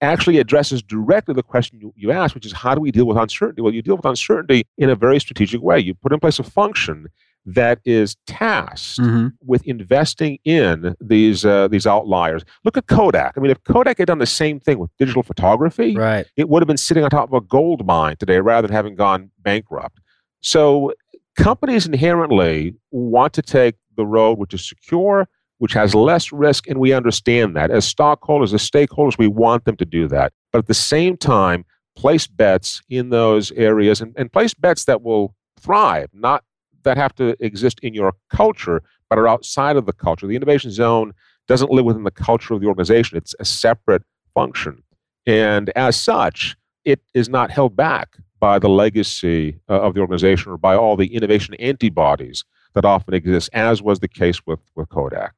actually 0.00 0.38
addresses 0.38 0.82
directly 0.82 1.34
the 1.34 1.42
question 1.42 1.78
you, 1.80 1.92
you 1.96 2.10
asked, 2.10 2.34
which 2.34 2.46
is 2.46 2.52
how 2.52 2.74
do 2.74 2.80
we 2.80 2.90
deal 2.90 3.06
with 3.06 3.16
uncertainty? 3.16 3.62
Well, 3.62 3.72
you 3.72 3.82
deal 3.82 3.96
with 3.96 4.04
uncertainty 4.04 4.66
in 4.76 4.90
a 4.90 4.96
very 4.96 5.20
strategic 5.20 5.62
way. 5.62 5.78
You 5.78 5.94
put 5.94 6.12
in 6.12 6.18
place 6.18 6.40
a 6.40 6.42
function 6.42 7.06
that 7.54 7.80
is 7.84 8.16
tasked 8.26 9.00
mm-hmm. 9.00 9.28
with 9.44 9.66
investing 9.66 10.38
in 10.44 10.94
these 11.00 11.44
uh, 11.44 11.68
these 11.68 11.86
outliers. 11.86 12.44
Look 12.64 12.76
at 12.76 12.86
Kodak. 12.86 13.34
I 13.36 13.40
mean, 13.40 13.50
if 13.50 13.62
Kodak 13.64 13.98
had 13.98 14.06
done 14.06 14.18
the 14.18 14.26
same 14.26 14.60
thing 14.60 14.78
with 14.78 14.90
digital 14.98 15.22
photography, 15.22 15.96
right. 15.96 16.26
it 16.36 16.48
would 16.48 16.62
have 16.62 16.68
been 16.68 16.76
sitting 16.76 17.04
on 17.04 17.10
top 17.10 17.28
of 17.28 17.34
a 17.34 17.40
gold 17.40 17.86
mine 17.86 18.16
today 18.16 18.38
rather 18.38 18.68
than 18.68 18.74
having 18.74 18.94
gone 18.94 19.30
bankrupt. 19.40 19.98
So 20.40 20.92
companies 21.36 21.86
inherently 21.86 22.74
want 22.90 23.32
to 23.34 23.42
take 23.42 23.76
the 23.96 24.06
road 24.06 24.38
which 24.38 24.54
is 24.54 24.68
secure 24.68 25.28
which 25.58 25.72
has 25.72 25.94
less 25.94 26.32
risk, 26.32 26.68
and 26.68 26.78
we 26.78 26.92
understand 26.92 27.56
that. 27.56 27.70
As 27.70 27.84
stockholders, 27.84 28.54
as 28.54 28.68
stakeholders, 28.68 29.18
we 29.18 29.26
want 29.26 29.64
them 29.64 29.76
to 29.76 29.84
do 29.84 30.08
that. 30.08 30.32
But 30.52 30.60
at 30.60 30.66
the 30.66 30.74
same 30.74 31.16
time, 31.16 31.64
place 31.96 32.26
bets 32.28 32.80
in 32.88 33.10
those 33.10 33.50
areas 33.52 34.00
and, 34.00 34.14
and 34.16 34.32
place 34.32 34.54
bets 34.54 34.84
that 34.84 35.02
will 35.02 35.34
thrive, 35.60 36.08
not 36.12 36.44
that 36.88 36.96
have 36.96 37.14
to 37.16 37.36
exist 37.44 37.78
in 37.82 37.92
your 37.92 38.14
culture, 38.30 38.82
but 39.10 39.18
are 39.18 39.28
outside 39.28 39.76
of 39.76 39.84
the 39.84 39.92
culture. 39.92 40.26
The 40.26 40.36
innovation 40.36 40.70
zone 40.70 41.12
doesn't 41.46 41.70
live 41.70 41.84
within 41.84 42.04
the 42.04 42.10
culture 42.10 42.54
of 42.54 42.60
the 42.60 42.66
organization, 42.66 43.18
it's 43.18 43.34
a 43.38 43.44
separate 43.44 44.02
function. 44.34 44.82
And 45.26 45.70
as 45.76 46.00
such, 46.00 46.56
it 46.84 47.00
is 47.12 47.28
not 47.28 47.50
held 47.50 47.76
back 47.76 48.16
by 48.40 48.58
the 48.58 48.68
legacy 48.68 49.60
uh, 49.68 49.80
of 49.80 49.94
the 49.94 50.00
organization 50.00 50.52
or 50.52 50.56
by 50.56 50.74
all 50.74 50.96
the 50.96 51.14
innovation 51.14 51.54
antibodies 51.56 52.44
that 52.74 52.84
often 52.84 53.12
exist, 53.12 53.50
as 53.52 53.82
was 53.82 54.00
the 54.00 54.08
case 54.08 54.46
with, 54.46 54.60
with 54.74 54.88
Kodak. 54.88 55.34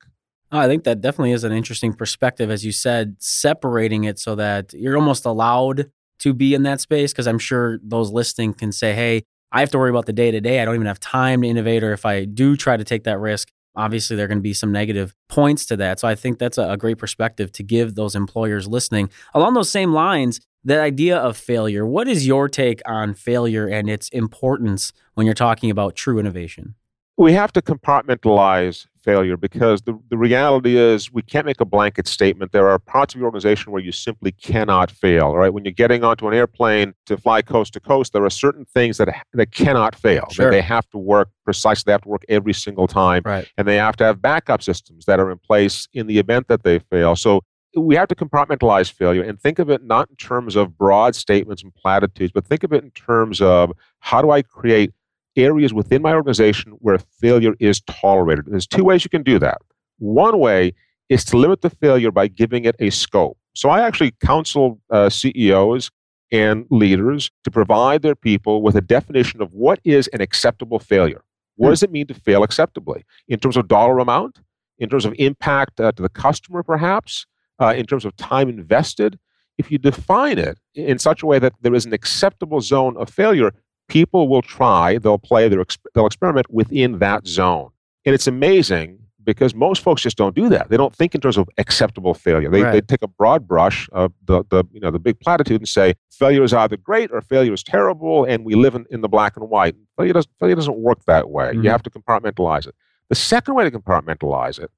I 0.53 0.67
think 0.67 0.85
that 0.85 1.01
definitely 1.01 1.33
is 1.33 1.45
an 1.45 1.53
interesting 1.53 1.93
perspective, 1.93 2.51
as 2.51 2.65
you 2.65 2.73
said, 2.73 3.17
separating 3.19 4.05
it 4.05 4.19
so 4.19 4.35
that 4.37 4.73
you're 4.73 4.97
almost 4.97 5.25
allowed 5.25 5.91
to 6.21 6.35
be 6.35 6.55
in 6.55 6.65
that 6.65 6.81
space. 6.81 7.13
Because 7.13 7.27
I'm 7.27 7.39
sure 7.39 7.79
those 7.83 8.11
listening 8.11 8.55
can 8.55 8.73
say, 8.73 8.93
hey, 8.93 9.23
I 9.53 9.61
have 9.61 9.71
to 9.71 9.79
worry 9.79 9.91
about 9.91 10.07
the 10.07 10.13
day 10.13 10.31
to 10.31 10.41
day. 10.41 10.61
I 10.61 10.65
don't 10.65 10.75
even 10.75 10.87
have 10.87 11.01
time 11.01 11.43
to 11.43 11.49
innovate. 11.49 11.83
Or 11.83 11.93
if 11.93 12.07
I 12.07 12.25
do 12.25 12.57
try 12.57 12.77
to 12.77 12.85
take 12.85 13.05
that 13.05 13.19
risk, 13.19 13.51
obviously 13.77 14.17
there 14.17 14.25
are 14.25 14.29
going 14.29 14.39
to 14.39 14.43
be 14.43 14.53
some 14.53 14.73
negative 14.73 15.15
points 15.29 15.65
to 15.67 15.77
that. 15.77 16.01
So 16.01 16.09
I 16.09 16.15
think 16.15 16.39
that's 16.39 16.59
a, 16.59 16.77
great 16.77 16.99
perspective 16.99 17.53
to 17.53 17.63
give 17.63 17.95
those 17.95 18.15
employers 18.15 18.67
listening. 18.69 19.11
Along 19.35 19.55
those 19.55 19.71
same 19.71 19.93
lines, 19.93 20.41
the 20.65 20.81
idea 20.81 21.17
of 21.17 21.37
failure. 21.37 21.87
What 21.87 22.07
is 22.07 22.27
your 22.27 22.49
take 22.49 22.81
on 22.87 23.15
failure 23.15 23.67
and 23.67 23.89
its 23.89 24.09
importance 24.11 24.93
when 25.15 25.27
you're 25.27 25.35
talking 25.35 25.71
about 25.71 25.97
true 25.97 26.19
innovation? 26.19 26.75
We 27.17 27.33
have 27.33 27.53
to 27.53 27.63
compartmentalize 27.63 28.87
failure 29.03 29.37
because 29.37 29.83
the, 29.83 29.99
the 30.09 30.17
reality 30.17 30.77
is 30.77 31.13
we 31.13 31.23
can't 31.23 31.47
make 31.47 31.61
a 31.61 31.65
blanket 31.65 32.07
statement. 32.07 32.53
There 32.53 32.69
are 32.69 32.79
parts 32.79 33.15
of 33.15 33.21
your 33.21 33.27
organization 33.27 33.73
where 33.73 33.83
you 33.83 33.93
simply 33.93 34.33
cannot 34.33 34.91
fail, 34.91 35.35
right? 35.35 35.53
When 35.53 35.65
you're 35.65 35.73
getting 35.73 36.05
onto 36.05 36.29
an 36.29 36.35
airplane 36.35 36.95
to 37.07 37.17
fly 37.17 37.43
coast 37.43 37.73
to 37.75 37.81
coast, 37.81 38.13
there 38.13 38.25
are 38.25 38.31
certain 38.31 38.65
things 38.65 38.99
that, 38.99 39.09
that 39.33 39.53
cannot 39.53 39.95
fail. 39.95 40.29
Sure. 40.31 40.51
They 40.51 40.63
have 40.63 40.89
to 40.91 40.99
work 40.99 41.31
precisely. 41.45 41.85
They 41.87 41.93
have 41.93 42.03
to 42.03 42.09
work 42.09 42.25
every 42.29 42.55
single 42.55 42.87
time. 42.87 43.23
Right. 43.25 43.49
And 43.57 43.67
they 43.67 43.77
have 43.77 43.97
to 43.97 44.05
have 44.05 44.23
backup 44.23 44.63
systems 44.63 45.05
that 45.07 45.21
are 45.21 45.31
in 45.31 45.39
place 45.39 45.89
in 45.93 46.07
the 46.07 46.19
event 46.19 46.49
that 46.49 46.63
they 46.63 46.79
fail. 46.79 47.17
So 47.17 47.43
we 47.77 47.95
have 47.95 48.09
to 48.09 48.15
compartmentalize 48.15 48.91
failure 48.91 49.23
and 49.23 49.41
think 49.41 49.59
of 49.59 49.71
it 49.71 49.85
not 49.85 50.11
in 50.11 50.17
terms 50.17 50.57
of 50.57 50.77
broad 50.77 51.15
statements 51.15 51.63
and 51.63 51.75
platitudes, 51.75 52.33
but 52.33 52.45
think 52.45 52.65
of 52.65 52.73
it 52.73 52.83
in 52.83 52.91
terms 52.91 53.41
of 53.41 53.73
how 54.01 54.21
do 54.21 54.31
I 54.31 54.43
create 54.43 54.93
areas 55.37 55.73
within 55.73 56.03
my 56.03 56.13
organization 56.13 56.73
where 56.81 56.99
failure 57.21 57.55
is 57.61 57.81
tolerated. 57.83 58.47
There's 58.47 58.67
two 58.67 58.85
ways 58.85 59.05
you 59.05 59.11
can 59.11 59.23
do 59.23 59.39
that. 59.39 59.59
One 59.99 60.39
way 60.39 60.73
is 61.09 61.25
to 61.27 61.37
limit 61.37 61.63
the 61.63 61.71
failure 61.71 62.11
by 62.11 62.29
giving 62.29 62.65
it 62.65 62.77
a 62.79 62.91
scope. 62.91 63.37
So 63.55 63.69
I 63.69 63.81
actually 63.81 64.13
counsel 64.23 64.81
uh, 64.91 65.11
CEOs 65.11 65.91
and 66.33 66.67
leaders 66.71 67.31
to 67.45 67.51
provide 67.51 68.03
their 68.03 68.15
people 68.15 68.63
with 68.63 68.77
a 68.77 68.81
definition 68.81 69.43
of 69.43 69.53
what 69.53 69.81
is 69.85 70.07
an 70.09 70.21
acceptable 70.21 70.79
failure. 70.79 71.25
What 71.57 71.69
hmm. 71.69 71.73
does 71.73 71.83
it 71.83 71.91
mean 71.91 72.07
to 72.07 72.15
fail 72.15 72.43
acceptably 72.43 73.05
in 73.29 73.41
terms 73.41 73.57
of 73.57 73.69
dollar 73.69 73.99
amount, 73.99 74.41
in 74.79 74.89
terms 74.89 75.05
of 75.05 75.15
impact 75.19 75.81
uh, 75.81 75.93
to 75.93 76.03
the 76.03 76.09
customer, 76.09 76.63
perhaps, 76.63 77.27
uh, 77.61 77.75
in 77.77 77.87
terms 77.87 78.05
of 78.05 78.17
time 78.17 78.49
invested? 78.49 79.19
If 79.59 79.71
you 79.71 79.77
define 79.77 80.39
it 80.39 80.59
in 80.75 80.99
such 80.99 81.23
a 81.23 81.27
way 81.27 81.39
that 81.39 81.53
there 81.61 81.75
is 81.75 81.85
an 81.85 81.93
acceptable 81.93 82.61
zone 82.61 82.97
of 82.97 83.11
failure, 83.11 83.53
people 83.91 84.29
will 84.29 84.43
try, 84.43 84.99
they'll 84.99 85.19
play, 85.19 85.49
they'll, 85.49 85.65
they'll 85.95 86.07
experiment 86.07 86.51
within 86.51 86.99
that 87.01 87.27
zone. 87.27 87.71
And 88.07 88.15
it's 88.15 88.27
amazing 88.27 88.99
because 89.23 89.55
most 89.55 89.83
folks 89.83 90.01
just 90.01 90.17
don't 90.17 90.35
do 90.35 90.49
that. 90.49 90.71
They 90.71 90.77
don't 90.77 90.95
think 90.95 91.15
in 91.15 91.21
terms 91.21 91.37
of 91.37 91.49
acceptable 91.59 92.15
failure. 92.15 92.49
They, 92.49 92.63
right. 92.63 92.73
they 92.73 92.81
take 92.81 93.03
a 93.03 93.09
broad 93.09 93.47
brush 93.47 93.89
of 93.93 94.13
the, 94.25 94.45
the, 94.49 94.65
you 94.73 94.81
know, 94.81 94.91
the 94.91 94.99
big 94.99 95.21
platitude 95.21 95.61
and 95.61 95.69
say 95.69 95.95
failure 96.11 96.43
is 96.43 96.55
either 96.55 96.77
great 96.77 97.11
or 97.13 97.21
failure 97.21 97.53
is 97.53 97.63
terrible, 97.63 98.25
and 98.25 98.45
we 98.45 98.55
live 98.55 98.75
in, 98.75 98.87
in 98.91 99.03
the 99.03 99.09
black 99.09 99.37
and 99.37 99.51
white. 99.51 99.77
Failure 99.97 100.15
doesn't, 100.15 100.33
failure 100.39 100.55
doesn't 100.55 100.79
work 100.79 101.05
that 101.07 101.29
way. 101.29 101.51
Mm-hmm. 101.51 101.65
You 101.65 101.71
have 101.71 101.83
to 101.83 101.91
compartmentalize 101.91 102.67
it. 102.67 102.75
The 103.09 103.15
second 103.15 103.55
way 103.55 103.69
to 103.69 103.71
compartmentalize 103.71 104.59
it 104.59 104.71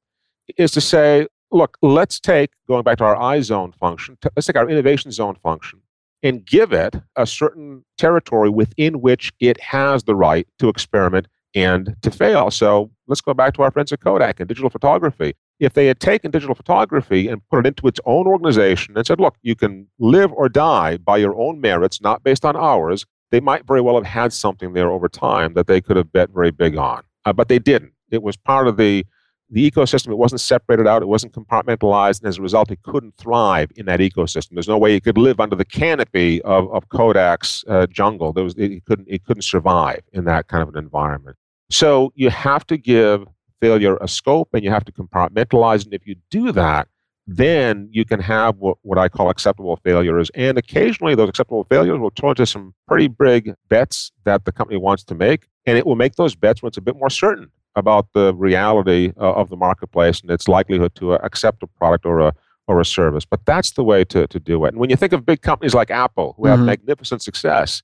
is 0.56 0.72
to 0.72 0.80
say, 0.80 1.28
look, 1.50 1.78
let's 1.82 2.18
take, 2.18 2.50
going 2.66 2.82
back 2.82 2.98
to 2.98 3.04
our 3.04 3.16
I 3.16 3.40
zone 3.42 3.72
function, 3.72 4.18
let's 4.34 4.46
take 4.46 4.56
our 4.56 4.68
innovation 4.68 5.12
zone 5.12 5.36
function 5.42 5.80
and 6.22 6.44
give 6.44 6.72
it 6.72 6.94
a 7.16 7.26
certain 7.26 7.84
territory 7.98 8.50
within 8.50 9.00
which 9.00 9.32
it 9.40 9.60
has 9.60 10.04
the 10.04 10.14
right 10.14 10.46
to 10.58 10.68
experiment 10.68 11.26
and 11.54 11.96
to 12.02 12.10
fail. 12.10 12.50
So 12.50 12.90
let's 13.06 13.20
go 13.20 13.34
back 13.34 13.54
to 13.54 13.62
our 13.62 13.70
friends 13.70 13.92
at 13.92 14.00
Kodak 14.00 14.40
and 14.40 14.48
digital 14.48 14.70
photography. 14.70 15.34
If 15.60 15.74
they 15.74 15.86
had 15.86 16.00
taken 16.00 16.30
digital 16.30 16.54
photography 16.54 17.28
and 17.28 17.46
put 17.50 17.60
it 17.60 17.68
into 17.68 17.86
its 17.86 18.00
own 18.04 18.26
organization 18.26 18.96
and 18.96 19.06
said, 19.06 19.20
look, 19.20 19.36
you 19.42 19.54
can 19.54 19.86
live 19.98 20.32
or 20.32 20.48
die 20.48 20.96
by 20.96 21.18
your 21.18 21.36
own 21.36 21.60
merits, 21.60 22.00
not 22.00 22.24
based 22.24 22.44
on 22.44 22.56
ours, 22.56 23.04
they 23.30 23.40
might 23.40 23.66
very 23.66 23.80
well 23.80 23.94
have 23.94 24.06
had 24.06 24.32
something 24.32 24.72
there 24.72 24.90
over 24.90 25.08
time 25.08 25.54
that 25.54 25.66
they 25.66 25.80
could 25.80 25.96
have 25.96 26.12
bet 26.12 26.30
very 26.30 26.50
big 26.50 26.76
on. 26.76 27.02
Uh, 27.24 27.32
but 27.32 27.48
they 27.48 27.58
didn't. 27.58 27.92
It 28.10 28.22
was 28.22 28.36
part 28.36 28.66
of 28.66 28.76
the 28.76 29.04
the 29.52 29.70
ecosystem, 29.70 30.08
it 30.08 30.18
wasn't 30.18 30.40
separated 30.40 30.86
out, 30.86 31.02
it 31.02 31.08
wasn't 31.08 31.34
compartmentalized, 31.34 32.20
and 32.20 32.28
as 32.28 32.38
a 32.38 32.42
result, 32.42 32.70
it 32.70 32.82
couldn't 32.82 33.14
thrive 33.16 33.70
in 33.76 33.84
that 33.84 34.00
ecosystem. 34.00 34.52
There's 34.52 34.66
no 34.66 34.78
way 34.78 34.96
it 34.96 35.04
could 35.04 35.18
live 35.18 35.40
under 35.40 35.54
the 35.54 35.64
canopy 35.64 36.40
of, 36.42 36.72
of 36.72 36.88
Kodak's 36.88 37.62
uh, 37.68 37.86
jungle. 37.86 38.32
There 38.32 38.44
was, 38.44 38.54
it, 38.56 38.84
couldn't, 38.86 39.08
it 39.08 39.24
couldn't 39.24 39.42
survive 39.42 40.00
in 40.14 40.24
that 40.24 40.48
kind 40.48 40.62
of 40.62 40.70
an 40.70 40.78
environment. 40.82 41.36
So 41.70 42.12
you 42.14 42.30
have 42.30 42.66
to 42.68 42.78
give 42.78 43.26
failure 43.60 43.98
a 44.00 44.08
scope 44.08 44.48
and 44.54 44.64
you 44.64 44.70
have 44.70 44.86
to 44.86 44.92
compartmentalize. 44.92 45.84
And 45.84 45.92
if 45.92 46.06
you 46.06 46.16
do 46.30 46.50
that, 46.52 46.88
then 47.26 47.88
you 47.92 48.04
can 48.04 48.20
have 48.20 48.56
what, 48.56 48.78
what 48.82 48.98
I 48.98 49.08
call 49.08 49.28
acceptable 49.28 49.76
failures. 49.84 50.30
And 50.34 50.56
occasionally, 50.58 51.14
those 51.14 51.28
acceptable 51.28 51.64
failures 51.64 51.98
will 51.98 52.10
turn 52.10 52.30
into 52.30 52.46
some 52.46 52.74
pretty 52.88 53.08
big 53.08 53.54
bets 53.68 54.12
that 54.24 54.44
the 54.46 54.52
company 54.52 54.78
wants 54.78 55.04
to 55.04 55.14
make. 55.14 55.46
And 55.66 55.78
it 55.78 55.86
will 55.86 55.94
make 55.94 56.16
those 56.16 56.34
bets 56.34 56.62
when 56.62 56.68
it's 56.68 56.78
a 56.78 56.82
bit 56.82 56.96
more 56.96 57.10
certain 57.10 57.50
about 57.74 58.08
the 58.12 58.34
reality 58.34 59.12
uh, 59.16 59.32
of 59.32 59.48
the 59.48 59.56
marketplace 59.56 60.20
and 60.20 60.30
its 60.30 60.48
likelihood 60.48 60.94
to 60.96 61.12
uh, 61.12 61.18
accept 61.22 61.62
a 61.62 61.66
product 61.66 62.06
or 62.06 62.20
a 62.20 62.34
or 62.68 62.80
a 62.80 62.84
service. 62.84 63.24
But 63.24 63.44
that's 63.44 63.72
the 63.72 63.82
way 63.82 64.04
to, 64.04 64.26
to 64.28 64.38
do 64.38 64.64
it. 64.64 64.68
And 64.68 64.78
when 64.78 64.88
you 64.88 64.96
think 64.96 65.12
of 65.12 65.26
big 65.26 65.42
companies 65.42 65.74
like 65.74 65.90
Apple 65.90 66.34
who 66.36 66.46
have 66.46 66.58
mm-hmm. 66.58 66.66
magnificent 66.66 67.20
success, 67.20 67.82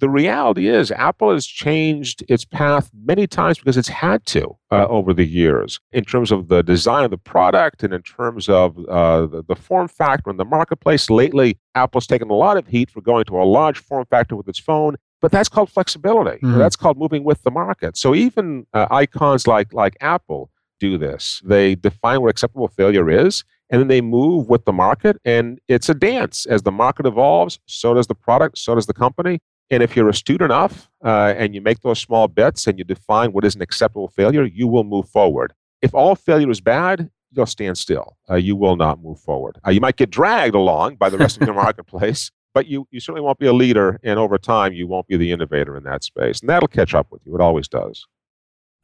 the 0.00 0.08
reality 0.08 0.68
is 0.68 0.90
Apple 0.90 1.32
has 1.32 1.46
changed 1.46 2.24
its 2.28 2.44
path 2.44 2.90
many 3.04 3.26
times 3.26 3.58
because 3.58 3.76
it's 3.76 3.88
had 3.88 4.24
to 4.26 4.56
uh, 4.70 4.86
over 4.86 5.12
the 5.12 5.26
years 5.26 5.78
in 5.92 6.04
terms 6.04 6.32
of 6.32 6.48
the 6.48 6.62
design 6.62 7.04
of 7.04 7.10
the 7.10 7.18
product 7.18 7.82
and 7.82 7.92
in 7.92 8.02
terms 8.02 8.48
of 8.48 8.78
uh, 8.88 9.26
the, 9.26 9.44
the, 9.46 9.54
form 9.54 9.88
factor 9.88 10.30
in 10.30 10.38
the 10.38 10.44
marketplace. 10.44 11.10
Lately, 11.10 11.58
Apple's 11.74 12.06
taken 12.06 12.30
a 12.30 12.34
lot 12.34 12.56
of 12.56 12.66
heat 12.66 12.90
for 12.90 13.02
going 13.02 13.24
to 13.26 13.36
a 13.36 13.44
large 13.44 13.78
form 13.78 14.06
factor 14.06 14.36
with 14.36 14.48
its 14.48 14.58
phone 14.58 14.96
but 15.20 15.30
that's 15.30 15.48
called 15.48 15.70
flexibility. 15.70 16.38
Mm-hmm. 16.38 16.58
That's 16.58 16.76
called 16.76 16.98
moving 16.98 17.24
with 17.24 17.42
the 17.42 17.50
market. 17.50 17.96
So 17.96 18.14
even 18.14 18.66
uh, 18.72 18.86
icons 18.90 19.46
like 19.46 19.72
like 19.72 19.96
Apple 20.00 20.50
do 20.80 20.98
this. 20.98 21.40
They 21.44 21.76
define 21.76 22.20
what 22.22 22.30
acceptable 22.30 22.66
failure 22.66 23.08
is, 23.08 23.44
and 23.68 23.80
then 23.80 23.88
they 23.88 24.00
move 24.00 24.48
with 24.48 24.64
the 24.64 24.72
market. 24.72 25.18
And 25.24 25.60
it's 25.68 25.88
a 25.88 25.94
dance. 25.94 26.46
As 26.46 26.62
the 26.62 26.72
market 26.72 27.06
evolves, 27.06 27.60
so 27.66 27.94
does 27.94 28.08
the 28.08 28.14
product, 28.14 28.58
so 28.58 28.74
does 28.74 28.86
the 28.86 28.94
company. 28.94 29.38
And 29.70 29.84
if 29.84 29.94
you're 29.94 30.08
astute 30.08 30.42
enough 30.42 30.90
uh, 31.04 31.34
and 31.36 31.54
you 31.54 31.60
make 31.60 31.80
those 31.80 32.00
small 32.00 32.26
bets 32.26 32.66
and 32.66 32.76
you 32.76 32.84
define 32.84 33.30
what 33.30 33.44
is 33.44 33.54
an 33.54 33.62
acceptable 33.62 34.08
failure, 34.08 34.44
you 34.44 34.66
will 34.66 34.82
move 34.82 35.08
forward. 35.08 35.52
If 35.80 35.94
all 35.94 36.16
failure 36.16 36.50
is 36.50 36.60
bad, 36.60 37.08
you'll 37.30 37.46
stand 37.46 37.78
still. 37.78 38.16
Uh, 38.28 38.34
you 38.34 38.56
will 38.56 38.74
not 38.74 39.00
move 39.00 39.20
forward. 39.20 39.58
Uh, 39.64 39.70
you 39.70 39.80
might 39.80 39.94
get 39.94 40.10
dragged 40.10 40.56
along 40.56 40.96
by 40.96 41.08
the 41.08 41.16
rest 41.16 41.36
of 41.36 41.46
your 41.46 41.54
marketplace, 41.66 42.32
but 42.54 42.66
you, 42.66 42.86
you 42.90 43.00
certainly 43.00 43.20
won't 43.20 43.38
be 43.38 43.46
a 43.46 43.52
leader, 43.52 44.00
and 44.02 44.18
over 44.18 44.38
time, 44.38 44.72
you 44.72 44.86
won't 44.86 45.06
be 45.06 45.16
the 45.16 45.32
innovator 45.32 45.76
in 45.76 45.84
that 45.84 46.04
space. 46.04 46.40
And 46.40 46.48
that'll 46.48 46.68
catch 46.68 46.94
up 46.94 47.08
with 47.10 47.22
you. 47.24 47.34
It 47.34 47.40
always 47.40 47.68
does. 47.68 48.06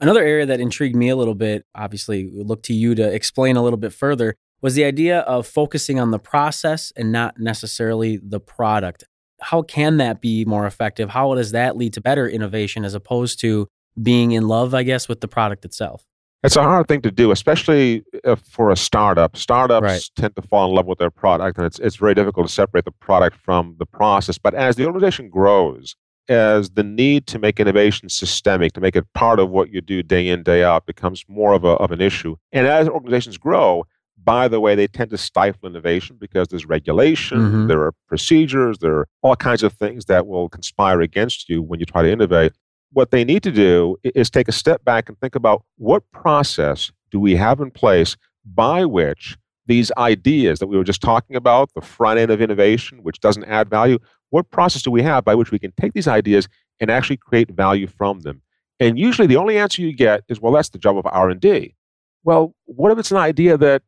Another 0.00 0.22
area 0.22 0.46
that 0.46 0.60
intrigued 0.60 0.94
me 0.94 1.08
a 1.08 1.16
little 1.16 1.34
bit, 1.34 1.64
obviously, 1.74 2.30
look 2.32 2.62
to 2.64 2.74
you 2.74 2.94
to 2.94 3.12
explain 3.12 3.56
a 3.56 3.62
little 3.62 3.78
bit 3.78 3.92
further, 3.92 4.36
was 4.60 4.74
the 4.74 4.84
idea 4.84 5.20
of 5.20 5.46
focusing 5.46 5.98
on 5.98 6.10
the 6.10 6.18
process 6.18 6.92
and 6.96 7.12
not 7.12 7.38
necessarily 7.38 8.18
the 8.22 8.40
product. 8.40 9.04
How 9.40 9.62
can 9.62 9.96
that 9.98 10.20
be 10.20 10.44
more 10.44 10.66
effective? 10.66 11.10
How 11.10 11.34
does 11.34 11.52
that 11.52 11.76
lead 11.76 11.92
to 11.94 12.00
better 12.00 12.28
innovation 12.28 12.84
as 12.84 12.94
opposed 12.94 13.40
to 13.40 13.68
being 14.02 14.32
in 14.32 14.48
love, 14.48 14.74
I 14.74 14.82
guess, 14.82 15.08
with 15.08 15.20
the 15.20 15.28
product 15.28 15.64
itself? 15.64 16.04
It's 16.46 16.54
a 16.54 16.62
hard 16.62 16.86
thing 16.86 17.02
to 17.02 17.10
do, 17.10 17.32
especially 17.32 18.04
for 18.44 18.70
a 18.70 18.76
startup. 18.76 19.36
Startups 19.36 19.82
right. 19.82 20.02
tend 20.14 20.36
to 20.36 20.42
fall 20.42 20.68
in 20.68 20.76
love 20.76 20.86
with 20.86 20.98
their 20.98 21.10
product, 21.10 21.58
and 21.58 21.66
it's, 21.66 21.80
it's 21.80 21.96
very 21.96 22.14
difficult 22.14 22.46
to 22.46 22.52
separate 22.52 22.84
the 22.84 22.92
product 22.92 23.36
from 23.36 23.74
the 23.80 23.84
process. 23.84 24.38
But 24.38 24.54
as 24.54 24.76
the 24.76 24.86
organization 24.86 25.28
grows, 25.28 25.96
as 26.28 26.70
the 26.70 26.84
need 26.84 27.26
to 27.26 27.40
make 27.40 27.58
innovation 27.58 28.08
systemic, 28.08 28.74
to 28.74 28.80
make 28.80 28.94
it 28.94 29.12
part 29.12 29.40
of 29.40 29.50
what 29.50 29.70
you 29.70 29.80
do 29.80 30.04
day 30.04 30.28
in, 30.28 30.44
day 30.44 30.62
out, 30.62 30.86
becomes 30.86 31.24
more 31.26 31.52
of, 31.52 31.64
a, 31.64 31.70
of 31.70 31.90
an 31.90 32.00
issue. 32.00 32.36
And 32.52 32.68
as 32.68 32.88
organizations 32.88 33.38
grow, 33.38 33.84
by 34.22 34.46
the 34.46 34.60
way, 34.60 34.76
they 34.76 34.86
tend 34.86 35.10
to 35.10 35.18
stifle 35.18 35.68
innovation 35.68 36.16
because 36.16 36.46
there's 36.46 36.66
regulation, 36.66 37.38
mm-hmm. 37.38 37.66
there 37.66 37.82
are 37.82 37.92
procedures, 38.06 38.78
there 38.78 38.94
are 38.94 39.08
all 39.22 39.34
kinds 39.34 39.64
of 39.64 39.72
things 39.72 40.04
that 40.04 40.28
will 40.28 40.48
conspire 40.48 41.00
against 41.00 41.48
you 41.48 41.60
when 41.60 41.80
you 41.80 41.86
try 41.86 42.02
to 42.02 42.10
innovate 42.10 42.52
what 42.92 43.10
they 43.10 43.24
need 43.24 43.42
to 43.42 43.52
do 43.52 43.96
is 44.02 44.30
take 44.30 44.48
a 44.48 44.52
step 44.52 44.84
back 44.84 45.08
and 45.08 45.18
think 45.20 45.34
about 45.34 45.64
what 45.76 46.10
process 46.12 46.90
do 47.10 47.20
we 47.20 47.36
have 47.36 47.60
in 47.60 47.70
place 47.70 48.16
by 48.44 48.84
which 48.84 49.36
these 49.66 49.90
ideas 49.98 50.60
that 50.60 50.68
we 50.68 50.76
were 50.76 50.84
just 50.84 51.02
talking 51.02 51.36
about, 51.36 51.70
the 51.74 51.80
front 51.80 52.18
end 52.18 52.30
of 52.30 52.40
innovation, 52.40 53.00
which 53.02 53.20
doesn't 53.20 53.44
add 53.44 53.68
value, 53.68 53.98
what 54.30 54.50
process 54.50 54.82
do 54.82 54.90
we 54.90 55.02
have 55.02 55.24
by 55.24 55.34
which 55.34 55.50
we 55.50 55.58
can 55.58 55.72
take 55.80 55.92
these 55.92 56.08
ideas 56.08 56.48
and 56.80 56.90
actually 56.90 57.16
create 57.16 57.50
value 57.50 57.86
from 57.86 58.20
them? 58.20 58.42
And 58.78 58.98
usually 58.98 59.26
the 59.26 59.36
only 59.36 59.58
answer 59.58 59.82
you 59.82 59.92
get 59.92 60.22
is, 60.28 60.40
well, 60.40 60.52
that's 60.52 60.68
the 60.68 60.78
job 60.78 60.98
of 60.98 61.06
R&D. 61.06 61.74
Well, 62.22 62.54
what 62.64 62.92
if 62.92 62.98
it's 62.98 63.10
an 63.10 63.16
idea 63.16 63.56
that 63.56 63.82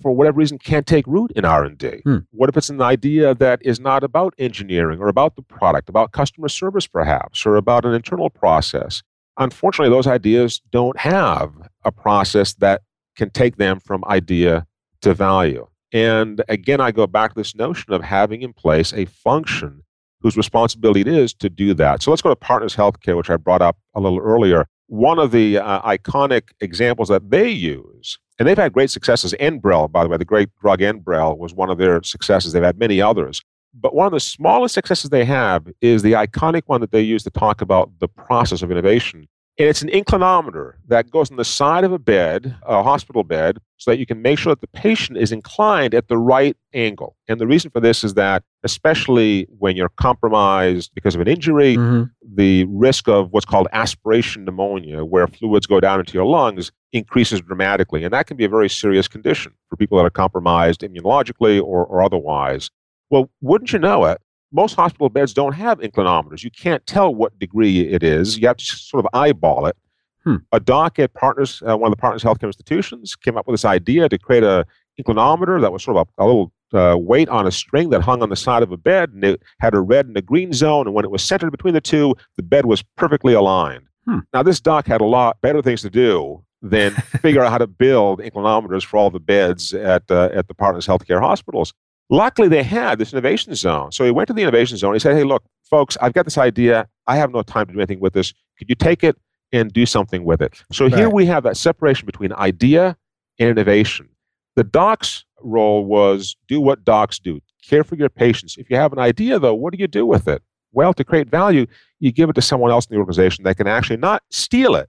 for 0.00 0.12
whatever 0.12 0.38
reason 0.38 0.58
can't 0.58 0.86
take 0.86 1.06
root 1.06 1.32
in 1.34 1.44
r&d 1.44 2.00
hmm. 2.04 2.18
what 2.30 2.48
if 2.48 2.56
it's 2.56 2.68
an 2.68 2.82
idea 2.82 3.34
that 3.34 3.58
is 3.62 3.80
not 3.80 4.04
about 4.04 4.34
engineering 4.38 5.00
or 5.00 5.08
about 5.08 5.36
the 5.36 5.42
product 5.42 5.88
about 5.88 6.12
customer 6.12 6.48
service 6.48 6.86
perhaps 6.86 7.46
or 7.46 7.56
about 7.56 7.84
an 7.84 7.94
internal 7.94 8.30
process? 8.30 9.02
Unfortunately 9.38 9.94
those 9.94 10.06
ideas 10.06 10.60
don't 10.70 10.98
have 10.98 11.52
a 11.84 11.92
process 11.92 12.54
that 12.54 12.82
can 13.16 13.30
take 13.30 13.56
them 13.56 13.80
from 13.80 14.04
idea 14.06 14.66
to 15.00 15.14
value. 15.14 15.66
And 15.92 16.42
again 16.48 16.80
i 16.80 16.90
go 16.90 17.06
back 17.06 17.34
to 17.34 17.40
this 17.40 17.54
notion 17.54 17.92
of 17.92 18.02
having 18.02 18.42
in 18.42 18.52
place 18.52 18.92
a 18.92 19.06
function 19.06 19.82
whose 20.20 20.36
responsibility 20.36 21.00
it 21.00 21.08
is 21.08 21.34
to 21.34 21.50
do 21.50 21.74
that. 21.74 22.00
So 22.00 22.10
let's 22.10 22.22
go 22.22 22.28
to 22.28 22.36
partners 22.36 22.76
healthcare 22.76 23.16
which 23.16 23.30
i 23.30 23.36
brought 23.36 23.62
up 23.62 23.76
a 23.94 24.00
little 24.00 24.20
earlier 24.20 24.66
one 24.86 25.18
of 25.18 25.30
the 25.30 25.58
uh, 25.58 25.80
iconic 25.82 26.50
examples 26.60 27.08
that 27.08 27.30
they 27.30 27.48
use, 27.48 28.18
and 28.38 28.46
they've 28.46 28.58
had 28.58 28.72
great 28.72 28.90
successes. 28.90 29.34
Enbrel, 29.40 29.90
by 29.90 30.02
the 30.02 30.08
way, 30.08 30.16
the 30.16 30.24
great 30.24 30.48
drug 30.60 30.80
Enbrel 30.80 31.38
was 31.38 31.54
one 31.54 31.70
of 31.70 31.78
their 31.78 32.02
successes. 32.02 32.52
They've 32.52 32.62
had 32.62 32.78
many 32.78 33.00
others. 33.00 33.40
But 33.74 33.94
one 33.94 34.06
of 34.06 34.12
the 34.12 34.20
smallest 34.20 34.74
successes 34.74 35.10
they 35.10 35.24
have 35.24 35.66
is 35.80 36.02
the 36.02 36.12
iconic 36.12 36.62
one 36.66 36.80
that 36.82 36.92
they 36.92 37.00
use 37.00 37.22
to 37.22 37.30
talk 37.30 37.62
about 37.62 37.90
the 38.00 38.08
process 38.08 38.60
of 38.60 38.70
innovation. 38.70 39.28
And 39.58 39.68
it's 39.68 39.82
an 39.82 39.90
inclinometer 39.90 40.74
that 40.88 41.10
goes 41.10 41.30
on 41.30 41.36
the 41.36 41.44
side 41.44 41.84
of 41.84 41.92
a 41.92 41.98
bed, 41.98 42.56
a 42.62 42.82
hospital 42.82 43.22
bed, 43.22 43.58
so 43.76 43.90
that 43.90 43.98
you 43.98 44.06
can 44.06 44.22
make 44.22 44.38
sure 44.38 44.52
that 44.52 44.62
the 44.62 44.66
patient 44.68 45.18
is 45.18 45.30
inclined 45.30 45.94
at 45.94 46.08
the 46.08 46.16
right 46.16 46.56
angle. 46.72 47.16
And 47.28 47.38
the 47.38 47.46
reason 47.46 47.70
for 47.70 47.78
this 47.78 48.02
is 48.02 48.14
that, 48.14 48.44
especially 48.62 49.46
when 49.58 49.76
you're 49.76 49.90
compromised 49.90 50.92
because 50.94 51.14
of 51.14 51.20
an 51.20 51.28
injury, 51.28 51.76
mm-hmm. 51.76 52.04
the 52.34 52.64
risk 52.64 53.08
of 53.08 53.30
what's 53.32 53.44
called 53.44 53.68
aspiration 53.72 54.46
pneumonia, 54.46 55.04
where 55.04 55.26
fluids 55.26 55.66
go 55.66 55.80
down 55.80 56.00
into 56.00 56.14
your 56.14 56.26
lungs, 56.26 56.72
increases 56.92 57.42
dramatically. 57.42 58.04
And 58.04 58.12
that 58.14 58.26
can 58.26 58.38
be 58.38 58.46
a 58.46 58.48
very 58.48 58.70
serious 58.70 59.06
condition 59.06 59.52
for 59.68 59.76
people 59.76 59.98
that 59.98 60.04
are 60.04 60.10
compromised 60.10 60.80
immunologically 60.80 61.62
or, 61.62 61.84
or 61.84 62.02
otherwise. 62.02 62.70
Well, 63.10 63.30
wouldn't 63.42 63.74
you 63.74 63.78
know 63.78 64.06
it? 64.06 64.22
Most 64.52 64.74
hospital 64.74 65.08
beds 65.08 65.32
don't 65.32 65.54
have 65.54 65.80
inclinometers. 65.80 66.44
You 66.44 66.50
can't 66.50 66.84
tell 66.86 67.14
what 67.14 67.38
degree 67.38 67.80
it 67.80 68.02
is. 68.02 68.38
You 68.38 68.46
have 68.48 68.58
to 68.58 68.64
sort 68.64 69.04
of 69.04 69.10
eyeball 69.14 69.66
it. 69.66 69.76
Hmm. 70.24 70.36
A 70.52 70.60
doc 70.60 70.98
at 70.98 71.14
Partners, 71.14 71.62
uh, 71.68 71.76
one 71.76 71.90
of 71.90 71.96
the 71.96 72.00
Partners 72.00 72.22
Healthcare 72.22 72.46
institutions, 72.46 73.16
came 73.16 73.36
up 73.36 73.46
with 73.46 73.54
this 73.54 73.64
idea 73.64 74.08
to 74.08 74.18
create 74.18 74.44
a 74.44 74.64
inclinometer 75.00 75.60
that 75.60 75.72
was 75.72 75.82
sort 75.82 75.96
of 75.96 76.08
a, 76.18 76.22
a 76.22 76.26
little 76.26 76.52
uh, 76.74 76.96
weight 76.96 77.28
on 77.28 77.46
a 77.46 77.50
string 77.50 77.90
that 77.90 78.02
hung 78.02 78.22
on 78.22 78.28
the 78.28 78.36
side 78.36 78.62
of 78.62 78.70
a 78.70 78.76
bed, 78.76 79.10
and 79.10 79.24
it 79.24 79.42
had 79.60 79.74
a 79.74 79.80
red 79.80 80.06
and 80.06 80.16
a 80.16 80.22
green 80.22 80.52
zone. 80.52 80.86
And 80.86 80.94
when 80.94 81.04
it 81.04 81.10
was 81.10 81.22
centered 81.22 81.50
between 81.50 81.74
the 81.74 81.80
two, 81.80 82.14
the 82.36 82.42
bed 82.42 82.66
was 82.66 82.82
perfectly 82.96 83.34
aligned. 83.34 83.86
Hmm. 84.06 84.18
Now, 84.32 84.42
this 84.42 84.60
doc 84.60 84.86
had 84.86 85.00
a 85.00 85.06
lot 85.06 85.40
better 85.40 85.62
things 85.62 85.82
to 85.82 85.90
do 85.90 86.44
than 86.60 86.92
figure 87.20 87.42
out 87.42 87.50
how 87.50 87.58
to 87.58 87.66
build 87.66 88.20
inclinometers 88.20 88.84
for 88.84 88.96
all 88.96 89.10
the 89.10 89.20
beds 89.20 89.74
at 89.74 90.04
uh, 90.10 90.30
at 90.32 90.48
the 90.48 90.54
Partners 90.54 90.86
Healthcare 90.86 91.20
hospitals. 91.20 91.72
Luckily, 92.10 92.48
they 92.48 92.62
had 92.62 92.98
this 92.98 93.12
innovation 93.12 93.54
zone. 93.54 93.92
So 93.92 94.04
he 94.04 94.10
went 94.10 94.28
to 94.28 94.34
the 94.34 94.42
innovation 94.42 94.76
zone. 94.76 94.94
He 94.94 95.00
said, 95.00 95.16
Hey, 95.16 95.24
look, 95.24 95.44
folks, 95.62 95.96
I've 96.00 96.12
got 96.12 96.24
this 96.24 96.38
idea. 96.38 96.88
I 97.06 97.16
have 97.16 97.32
no 97.32 97.42
time 97.42 97.66
to 97.66 97.72
do 97.72 97.78
anything 97.78 98.00
with 98.00 98.12
this. 98.12 98.32
Could 98.58 98.68
you 98.68 98.74
take 98.74 99.02
it 99.02 99.16
and 99.52 99.72
do 99.72 99.86
something 99.86 100.24
with 100.24 100.42
it? 100.42 100.62
So 100.72 100.86
right. 100.86 100.94
here 100.94 101.08
we 101.08 101.26
have 101.26 101.42
that 101.44 101.56
separation 101.56 102.06
between 102.06 102.32
idea 102.32 102.96
and 103.38 103.48
innovation. 103.48 104.08
The 104.56 104.64
doc's 104.64 105.24
role 105.40 105.84
was 105.84 106.36
do 106.48 106.60
what 106.60 106.84
docs 106.84 107.18
do 107.18 107.40
care 107.62 107.84
for 107.84 107.94
your 107.94 108.08
patients. 108.08 108.56
If 108.58 108.68
you 108.68 108.76
have 108.76 108.92
an 108.92 108.98
idea, 108.98 109.38
though, 109.38 109.54
what 109.54 109.72
do 109.72 109.78
you 109.78 109.86
do 109.86 110.04
with 110.04 110.28
it? 110.28 110.42
Well, 110.72 110.92
to 110.94 111.04
create 111.04 111.28
value, 111.28 111.66
you 112.00 112.12
give 112.12 112.28
it 112.28 112.34
to 112.34 112.42
someone 112.42 112.70
else 112.70 112.86
in 112.86 112.94
the 112.94 112.98
organization 112.98 113.44
that 113.44 113.56
can 113.56 113.66
actually 113.66 113.98
not 113.98 114.22
steal 114.30 114.74
it, 114.74 114.88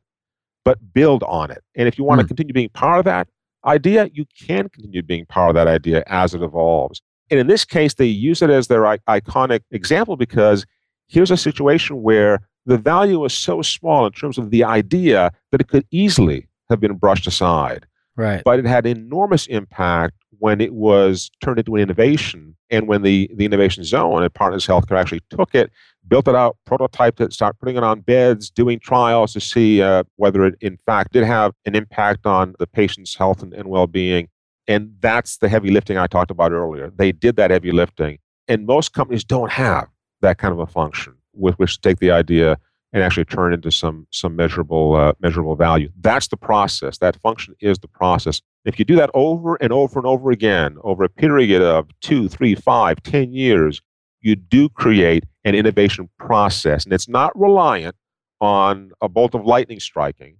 but 0.65 0.93
build 0.93 1.23
on 1.23 1.51
it. 1.51 1.63
And 1.75 1.87
if 1.87 1.97
you 1.97 2.03
want 2.03 2.19
mm. 2.19 2.23
to 2.23 2.27
continue 2.27 2.53
being 2.53 2.69
part 2.69 2.99
of 2.99 3.05
that 3.05 3.27
idea, 3.65 4.09
you 4.13 4.25
can 4.39 4.69
continue 4.69 5.01
being 5.01 5.25
part 5.25 5.49
of 5.49 5.55
that 5.55 5.67
idea 5.67 6.03
as 6.07 6.33
it 6.33 6.41
evolves. 6.41 7.01
And 7.29 7.39
in 7.39 7.47
this 7.47 7.65
case, 7.65 7.95
they 7.95 8.05
use 8.05 8.41
it 8.41 8.49
as 8.49 8.67
their 8.67 8.83
iconic 9.07 9.61
example 9.71 10.17
because 10.17 10.65
here's 11.07 11.31
a 11.31 11.37
situation 11.37 12.01
where 12.01 12.47
the 12.65 12.77
value 12.77 13.23
is 13.25 13.33
so 13.33 13.61
small 13.61 14.05
in 14.05 14.11
terms 14.11 14.37
of 14.37 14.51
the 14.51 14.63
idea 14.63 15.31
that 15.51 15.61
it 15.61 15.67
could 15.67 15.85
easily 15.91 16.47
have 16.69 16.79
been 16.79 16.95
brushed 16.95 17.27
aside. 17.27 17.85
Right. 18.15 18.41
But 18.43 18.59
it 18.59 18.65
had 18.65 18.85
enormous 18.85 19.47
impact 19.47 20.15
when 20.39 20.61
it 20.61 20.73
was 20.73 21.31
turned 21.41 21.59
into 21.59 21.75
an 21.75 21.81
innovation 21.81 22.55
and 22.69 22.87
when 22.87 23.01
the, 23.01 23.29
the 23.35 23.45
innovation 23.45 23.83
zone 23.83 24.23
at 24.23 24.33
Partners 24.33 24.67
Healthcare 24.67 24.99
actually 24.99 25.21
took 25.29 25.55
it, 25.55 25.71
built 26.07 26.27
it 26.27 26.35
out, 26.35 26.57
prototyped 26.67 27.21
it, 27.21 27.33
started 27.33 27.57
putting 27.59 27.77
it 27.77 27.83
on 27.83 28.01
beds, 28.01 28.49
doing 28.49 28.79
trials 28.79 29.33
to 29.33 29.39
see 29.39 29.81
uh, 29.81 30.03
whether 30.17 30.45
it 30.45 30.55
in 30.61 30.77
fact 30.85 31.13
did 31.13 31.23
have 31.23 31.53
an 31.65 31.75
impact 31.75 32.25
on 32.25 32.55
the 32.59 32.67
patient's 32.67 33.15
health 33.15 33.41
and, 33.41 33.53
and 33.53 33.69
well 33.69 33.87
being. 33.87 34.27
And 34.67 34.95
that's 35.01 35.37
the 35.37 35.49
heavy 35.49 35.71
lifting 35.71 35.97
I 35.97 36.07
talked 36.07 36.31
about 36.31 36.51
earlier. 36.51 36.89
They 36.95 37.11
did 37.11 37.35
that 37.35 37.51
heavy 37.51 37.71
lifting. 37.71 38.19
And 38.47 38.65
most 38.65 38.93
companies 38.93 39.23
don't 39.23 39.51
have 39.51 39.87
that 40.21 40.37
kind 40.37 40.53
of 40.53 40.59
a 40.59 40.67
function 40.67 41.15
with 41.33 41.55
which 41.55 41.75
to 41.75 41.81
take 41.81 41.99
the 41.99 42.11
idea 42.11 42.57
and 42.93 43.01
actually 43.01 43.25
turn 43.25 43.53
into 43.53 43.71
some 43.71 44.07
some 44.11 44.35
measurable 44.35 44.95
uh, 44.95 45.13
measurable 45.19 45.55
value. 45.55 45.89
That's 45.99 46.27
the 46.27 46.37
process. 46.37 46.99
That 46.99 47.19
function 47.19 47.55
is 47.59 47.79
the 47.79 47.87
process. 47.87 48.41
If 48.65 48.77
you 48.79 48.85
do 48.85 48.95
that 48.95 49.09
over 49.13 49.55
and 49.55 49.73
over 49.73 49.99
and 49.99 50.07
over 50.07 50.31
again 50.31 50.77
over 50.83 51.03
a 51.03 51.09
period 51.09 51.61
of 51.61 51.89
two, 52.01 52.29
three, 52.29 52.55
five, 52.55 53.01
ten 53.03 53.33
years, 53.33 53.81
you 54.23 54.35
do 54.35 54.69
create 54.69 55.25
an 55.43 55.55
innovation 55.55 56.09
process, 56.17 56.85
and 56.85 56.93
it's 56.93 57.07
not 57.07 57.37
reliant 57.39 57.95
on 58.41 58.91
a 59.01 59.07
bolt 59.07 59.35
of 59.35 59.45
lightning 59.45 59.79
striking 59.79 60.37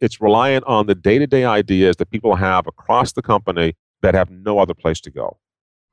it's 0.00 0.20
reliant 0.20 0.64
on 0.66 0.86
the 0.86 0.94
day 0.94 1.18
to 1.18 1.26
day 1.26 1.44
ideas 1.44 1.96
that 1.96 2.10
people 2.10 2.36
have 2.36 2.66
across 2.66 3.12
the 3.12 3.22
company 3.22 3.74
that 4.02 4.14
have 4.14 4.30
no 4.30 4.58
other 4.58 4.74
place 4.74 5.00
to 5.02 5.10
go. 5.10 5.38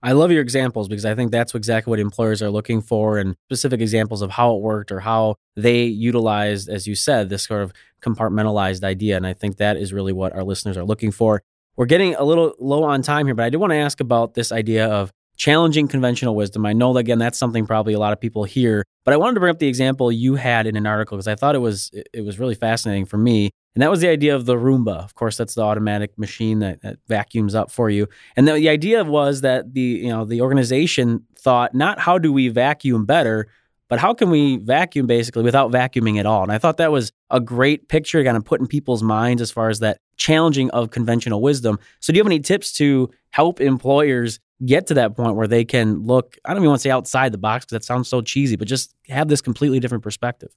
I 0.03 0.11
love 0.11 0.31
your 0.31 0.41
examples 0.41 0.87
because 0.87 1.05
I 1.05 1.15
think 1.15 1.31
that's 1.31 1.55
exactly 1.55 1.89
what 1.89 1.99
employers 1.99 2.43
are 2.43 2.51
looking 2.51 2.81
for 2.81 3.17
and 3.17 3.35
specific 3.47 3.81
examples 3.81 4.21
of 4.21 4.31
how 4.31 4.55
it 4.55 4.61
worked 4.61 4.91
or 4.91 4.99
how 4.99 5.35
they 5.55 5.85
utilized, 5.85 6.69
as 6.69 6.85
you 6.85 6.93
said, 6.93 7.29
this 7.29 7.45
sort 7.45 7.63
of 7.63 7.73
compartmentalized 8.01 8.83
idea. 8.83 9.17
And 9.17 9.25
I 9.25 9.33
think 9.33 9.57
that 9.57 9.77
is 9.77 9.93
really 9.93 10.13
what 10.13 10.33
our 10.33 10.43
listeners 10.43 10.77
are 10.77 10.83
looking 10.83 11.11
for. 11.11 11.41
We're 11.75 11.87
getting 11.87 12.13
a 12.15 12.23
little 12.23 12.53
low 12.59 12.83
on 12.83 13.01
time 13.01 13.25
here, 13.25 13.33
but 13.33 13.45
I 13.45 13.49
do 13.49 13.57
want 13.57 13.71
to 13.71 13.77
ask 13.77 13.99
about 13.99 14.35
this 14.35 14.51
idea 14.51 14.87
of 14.87 15.11
challenging 15.35 15.87
conventional 15.87 16.35
wisdom. 16.35 16.65
I 16.65 16.73
know 16.73 16.95
again, 16.97 17.19
that's 17.19 17.37
something 17.37 17.65
probably 17.65 17.93
a 17.93 17.99
lot 17.99 18.13
of 18.13 18.19
people 18.19 18.43
hear, 18.43 18.83
but 19.03 19.13
I 19.13 19.17
wanted 19.17 19.35
to 19.35 19.39
bring 19.39 19.51
up 19.51 19.59
the 19.59 19.67
example 19.67 20.11
you 20.11 20.35
had 20.35 20.67
in 20.67 20.75
an 20.75 20.85
article 20.85 21.17
because 21.17 21.27
I 21.27 21.35
thought 21.35 21.55
it 21.55 21.59
was 21.59 21.91
it 22.13 22.23
was 22.23 22.39
really 22.39 22.55
fascinating 22.55 23.05
for 23.05 23.17
me. 23.17 23.51
And 23.75 23.81
that 23.81 23.91
was 23.91 23.99
the 23.99 24.07
idea 24.07 24.33
of 24.35 24.45
the 24.45 24.55
Roomba. 24.55 25.03
Of 25.03 25.15
course, 25.15 25.35
that's 25.35 25.55
the 25.55 25.61
automatic 25.61 26.17
machine 26.17 26.59
that, 26.59 26.81
that 26.81 26.97
vacuums 27.09 27.53
up 27.53 27.69
for 27.69 27.89
you. 27.89 28.07
And 28.37 28.47
the, 28.47 28.53
the 28.53 28.69
idea 28.69 29.03
was 29.03 29.41
that 29.41 29.73
the 29.73 29.81
you 29.81 30.09
know 30.09 30.25
the 30.25 30.41
organization 30.41 31.25
thought 31.37 31.75
not 31.75 31.99
how 31.99 32.17
do 32.17 32.31
we 32.31 32.47
vacuum 32.47 33.05
better, 33.05 33.47
but 33.87 33.99
how 33.99 34.13
can 34.13 34.29
we 34.29 34.57
vacuum 34.57 35.07
basically 35.07 35.43
without 35.43 35.71
vacuuming 35.71 36.19
at 36.19 36.25
all? 36.25 36.43
And 36.43 36.51
I 36.51 36.57
thought 36.57 36.77
that 36.77 36.91
was 36.91 37.11
a 37.29 37.39
great 37.39 37.87
picture 37.87 38.23
kind 38.23 38.37
of 38.37 38.45
put 38.45 38.59
in 38.59 38.67
people's 38.67 39.03
minds 39.03 39.41
as 39.41 39.51
far 39.51 39.69
as 39.69 39.79
that 39.79 39.99
challenging 40.17 40.69
of 40.71 40.91
conventional 40.91 41.41
wisdom. 41.41 41.79
So 41.99 42.11
do 42.11 42.17
you 42.17 42.21
have 42.21 42.27
any 42.27 42.39
tips 42.39 42.71
to 42.73 43.09
help 43.31 43.61
employers 43.61 44.39
get 44.65 44.87
to 44.87 44.93
that 44.95 45.15
point 45.15 45.35
where 45.35 45.47
they 45.47 45.65
can 45.65 46.03
look, 46.03 46.37
I 46.45 46.49
don't 46.49 46.59
even 46.59 46.69
want 46.69 46.79
to 46.79 46.83
say 46.83 46.89
outside 46.89 47.31
the 47.31 47.37
box 47.37 47.65
because 47.65 47.81
that 47.81 47.83
sounds 47.83 48.07
so 48.07 48.21
cheesy, 48.21 48.55
but 48.55 48.67
just 48.67 48.95
have 49.09 49.27
this 49.27 49.41
completely 49.41 49.79
different 49.79 50.03
perspective? 50.03 50.55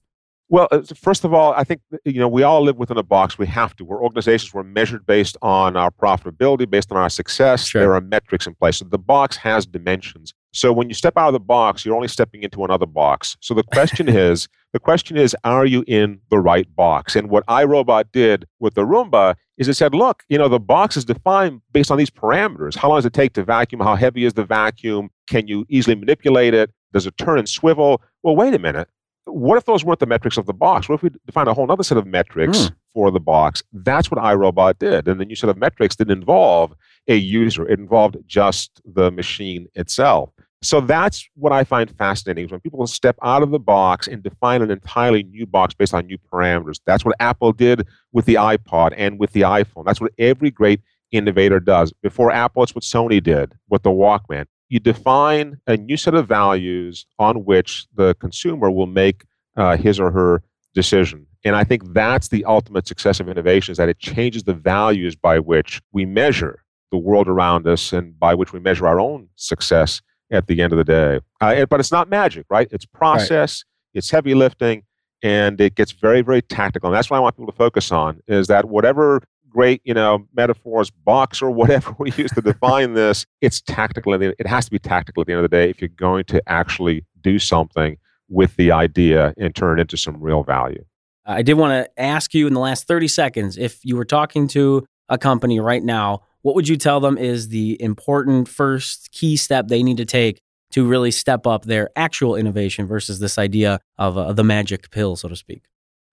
Well, 0.50 0.68
uh, 0.70 0.80
first 0.94 1.24
of 1.24 1.34
all, 1.34 1.52
I 1.52 1.64
think 1.64 1.82
you 2.04 2.20
know 2.20 2.28
we 2.28 2.42
all 2.42 2.62
live 2.62 2.76
within 2.76 2.96
a 2.96 3.02
box. 3.02 3.36
We 3.36 3.46
have 3.48 3.76
to. 3.76 3.84
We're 3.84 4.02
organizations. 4.02 4.54
We're 4.54 4.62
measured 4.62 5.04
based 5.04 5.36
on 5.42 5.76
our 5.76 5.90
profitability, 5.90 6.68
based 6.68 6.90
on 6.90 6.96
our 6.96 7.10
success. 7.10 7.66
Sure. 7.66 7.82
There 7.82 7.94
are 7.94 8.00
metrics 8.00 8.46
in 8.46 8.54
place. 8.54 8.78
So 8.78 8.86
the 8.86 8.98
box 8.98 9.36
has 9.36 9.66
dimensions. 9.66 10.32
So 10.52 10.72
when 10.72 10.88
you 10.88 10.94
step 10.94 11.16
out 11.16 11.28
of 11.28 11.32
the 11.32 11.40
box, 11.40 11.84
you're 11.84 11.94
only 11.94 12.08
stepping 12.08 12.42
into 12.42 12.64
another 12.64 12.86
box. 12.86 13.36
So 13.40 13.54
the 13.54 13.62
question 13.62 14.08
is, 14.16 14.48
the 14.72 14.78
question 14.78 15.16
is, 15.16 15.36
are 15.44 15.66
you 15.66 15.84
in 15.86 16.20
the 16.30 16.38
right 16.38 16.66
box? 16.74 17.16
And 17.16 17.30
what 17.30 17.46
iRobot 17.46 18.12
did 18.12 18.46
with 18.58 18.74
the 18.74 18.82
Roomba 18.82 19.34
is 19.56 19.68
it 19.68 19.74
said, 19.74 19.94
look, 19.94 20.22
you 20.28 20.38
know, 20.38 20.48
the 20.48 20.60
box 20.60 20.96
is 20.96 21.04
defined 21.04 21.60
based 21.72 21.90
on 21.90 21.98
these 21.98 22.10
parameters. 22.10 22.76
How 22.76 22.88
long 22.88 22.98
does 22.98 23.06
it 23.06 23.12
take 23.12 23.32
to 23.34 23.44
vacuum? 23.44 23.80
How 23.80 23.96
heavy 23.96 24.24
is 24.24 24.34
the 24.34 24.44
vacuum? 24.44 25.10
Can 25.28 25.48
you 25.48 25.64
easily 25.68 25.96
manipulate 25.96 26.54
it? 26.54 26.70
Does 26.92 27.06
it 27.06 27.16
turn 27.18 27.38
and 27.38 27.48
swivel? 27.48 28.02
Well, 28.22 28.36
wait 28.36 28.54
a 28.54 28.58
minute 28.58 28.88
what 29.28 29.58
if 29.58 29.64
those 29.64 29.84
weren't 29.84 30.00
the 30.00 30.06
metrics 30.06 30.36
of 30.36 30.46
the 30.46 30.52
box? 30.52 30.88
What 30.88 30.96
if 30.96 31.02
we 31.02 31.10
define 31.26 31.48
a 31.48 31.54
whole 31.54 31.70
other 31.70 31.82
set 31.82 31.98
of 31.98 32.06
metrics 32.06 32.58
mm. 32.58 32.74
for 32.92 33.10
the 33.10 33.20
box? 33.20 33.62
That's 33.72 34.10
what 34.10 34.20
iRobot 34.20 34.78
did. 34.78 35.08
And 35.08 35.20
the 35.20 35.24
new 35.24 35.36
set 35.36 35.50
of 35.50 35.56
metrics 35.56 35.96
didn't 35.96 36.18
involve 36.18 36.74
a 37.06 37.16
user, 37.16 37.66
it 37.68 37.78
involved 37.78 38.16
just 38.26 38.80
the 38.84 39.10
machine 39.10 39.66
itself. 39.74 40.30
So 40.60 40.80
that's 40.80 41.28
what 41.34 41.52
I 41.52 41.62
find 41.62 41.88
fascinating 41.96 42.46
is 42.46 42.50
when 42.50 42.60
people 42.60 42.84
step 42.88 43.16
out 43.22 43.44
of 43.44 43.52
the 43.52 43.60
box 43.60 44.08
and 44.08 44.22
define 44.22 44.60
an 44.60 44.72
entirely 44.72 45.22
new 45.22 45.46
box 45.46 45.72
based 45.72 45.94
on 45.94 46.06
new 46.06 46.18
parameters. 46.18 46.80
That's 46.84 47.04
what 47.04 47.14
Apple 47.20 47.52
did 47.52 47.86
with 48.12 48.24
the 48.24 48.34
iPod 48.34 48.92
and 48.96 49.20
with 49.20 49.32
the 49.32 49.42
iPhone. 49.42 49.84
That's 49.84 50.00
what 50.00 50.12
every 50.18 50.50
great 50.50 50.80
innovator 51.12 51.60
does. 51.60 51.92
Before 52.02 52.32
Apple, 52.32 52.64
it's 52.64 52.74
what 52.74 52.82
Sony 52.82 53.22
did 53.22 53.54
with 53.68 53.84
the 53.84 53.90
Walkman 53.90 54.46
you 54.68 54.80
define 54.80 55.60
a 55.66 55.76
new 55.76 55.96
set 55.96 56.14
of 56.14 56.28
values 56.28 57.06
on 57.18 57.44
which 57.44 57.86
the 57.94 58.14
consumer 58.14 58.70
will 58.70 58.86
make 58.86 59.24
uh, 59.56 59.76
his 59.76 59.98
or 59.98 60.10
her 60.10 60.42
decision. 60.74 61.26
And 61.44 61.56
I 61.56 61.64
think 61.64 61.94
that's 61.94 62.28
the 62.28 62.44
ultimate 62.44 62.86
success 62.86 63.20
of 63.20 63.28
innovation 63.28 63.72
is 63.72 63.78
that 63.78 63.88
it 63.88 63.98
changes 63.98 64.44
the 64.44 64.54
values 64.54 65.16
by 65.16 65.38
which 65.38 65.80
we 65.92 66.04
measure 66.04 66.62
the 66.90 66.98
world 66.98 67.28
around 67.28 67.66
us 67.66 67.92
and 67.92 68.18
by 68.18 68.34
which 68.34 68.52
we 68.52 68.60
measure 68.60 68.86
our 68.86 69.00
own 69.00 69.28
success 69.36 70.00
at 70.30 70.46
the 70.46 70.60
end 70.60 70.72
of 70.72 70.78
the 70.78 70.84
day. 70.84 71.20
Uh, 71.40 71.66
but 71.66 71.80
it's 71.80 71.92
not 71.92 72.08
magic, 72.08 72.44
right? 72.50 72.68
It's 72.70 72.84
process, 72.84 73.64
right. 73.64 73.98
it's 73.98 74.10
heavy 74.10 74.34
lifting, 74.34 74.82
and 75.22 75.60
it 75.60 75.74
gets 75.74 75.92
very, 75.92 76.22
very 76.22 76.42
tactical. 76.42 76.88
And 76.88 76.96
that's 76.96 77.10
what 77.10 77.16
I 77.16 77.20
want 77.20 77.36
people 77.36 77.50
to 77.50 77.56
focus 77.56 77.90
on 77.90 78.20
is 78.28 78.46
that 78.48 78.66
whatever 78.66 79.22
great, 79.58 79.80
you 79.84 79.92
know, 79.92 80.24
metaphors, 80.36 80.88
box 80.88 81.42
or 81.42 81.50
whatever 81.50 81.92
we 81.98 82.12
use 82.12 82.30
to 82.30 82.40
define 82.40 82.94
this, 82.94 83.26
it's 83.40 83.60
tactical. 83.60 84.14
It 84.14 84.46
has 84.46 84.66
to 84.66 84.70
be 84.70 84.78
tactical 84.78 85.22
at 85.22 85.26
the 85.26 85.32
end 85.32 85.44
of 85.44 85.50
the 85.50 85.56
day 85.56 85.68
if 85.68 85.80
you're 85.80 85.88
going 85.88 86.24
to 86.26 86.40
actually 86.46 87.04
do 87.20 87.40
something 87.40 87.96
with 88.28 88.54
the 88.54 88.70
idea 88.70 89.34
and 89.36 89.52
turn 89.56 89.78
it 89.78 89.80
into 89.80 89.96
some 89.96 90.20
real 90.20 90.44
value. 90.44 90.84
I 91.26 91.42
did 91.42 91.54
want 91.54 91.72
to 91.72 92.00
ask 92.00 92.34
you 92.34 92.46
in 92.46 92.54
the 92.54 92.60
last 92.60 92.86
30 92.86 93.08
seconds 93.08 93.58
if 93.58 93.84
you 93.84 93.96
were 93.96 94.04
talking 94.04 94.46
to 94.48 94.86
a 95.08 95.18
company 95.18 95.58
right 95.58 95.82
now, 95.82 96.22
what 96.42 96.54
would 96.54 96.68
you 96.68 96.76
tell 96.76 97.00
them 97.00 97.18
is 97.18 97.48
the 97.48 97.82
important 97.82 98.46
first 98.46 99.10
key 99.10 99.36
step 99.36 99.66
they 99.66 99.82
need 99.82 99.96
to 99.96 100.04
take 100.04 100.38
to 100.70 100.86
really 100.86 101.10
step 101.10 101.48
up 101.48 101.64
their 101.64 101.90
actual 101.96 102.36
innovation 102.36 102.86
versus 102.86 103.18
this 103.18 103.38
idea 103.38 103.80
of 103.96 104.16
uh, 104.16 104.32
the 104.32 104.44
magic 104.44 104.88
pill, 104.92 105.16
so 105.16 105.28
to 105.28 105.34
speak? 105.34 105.64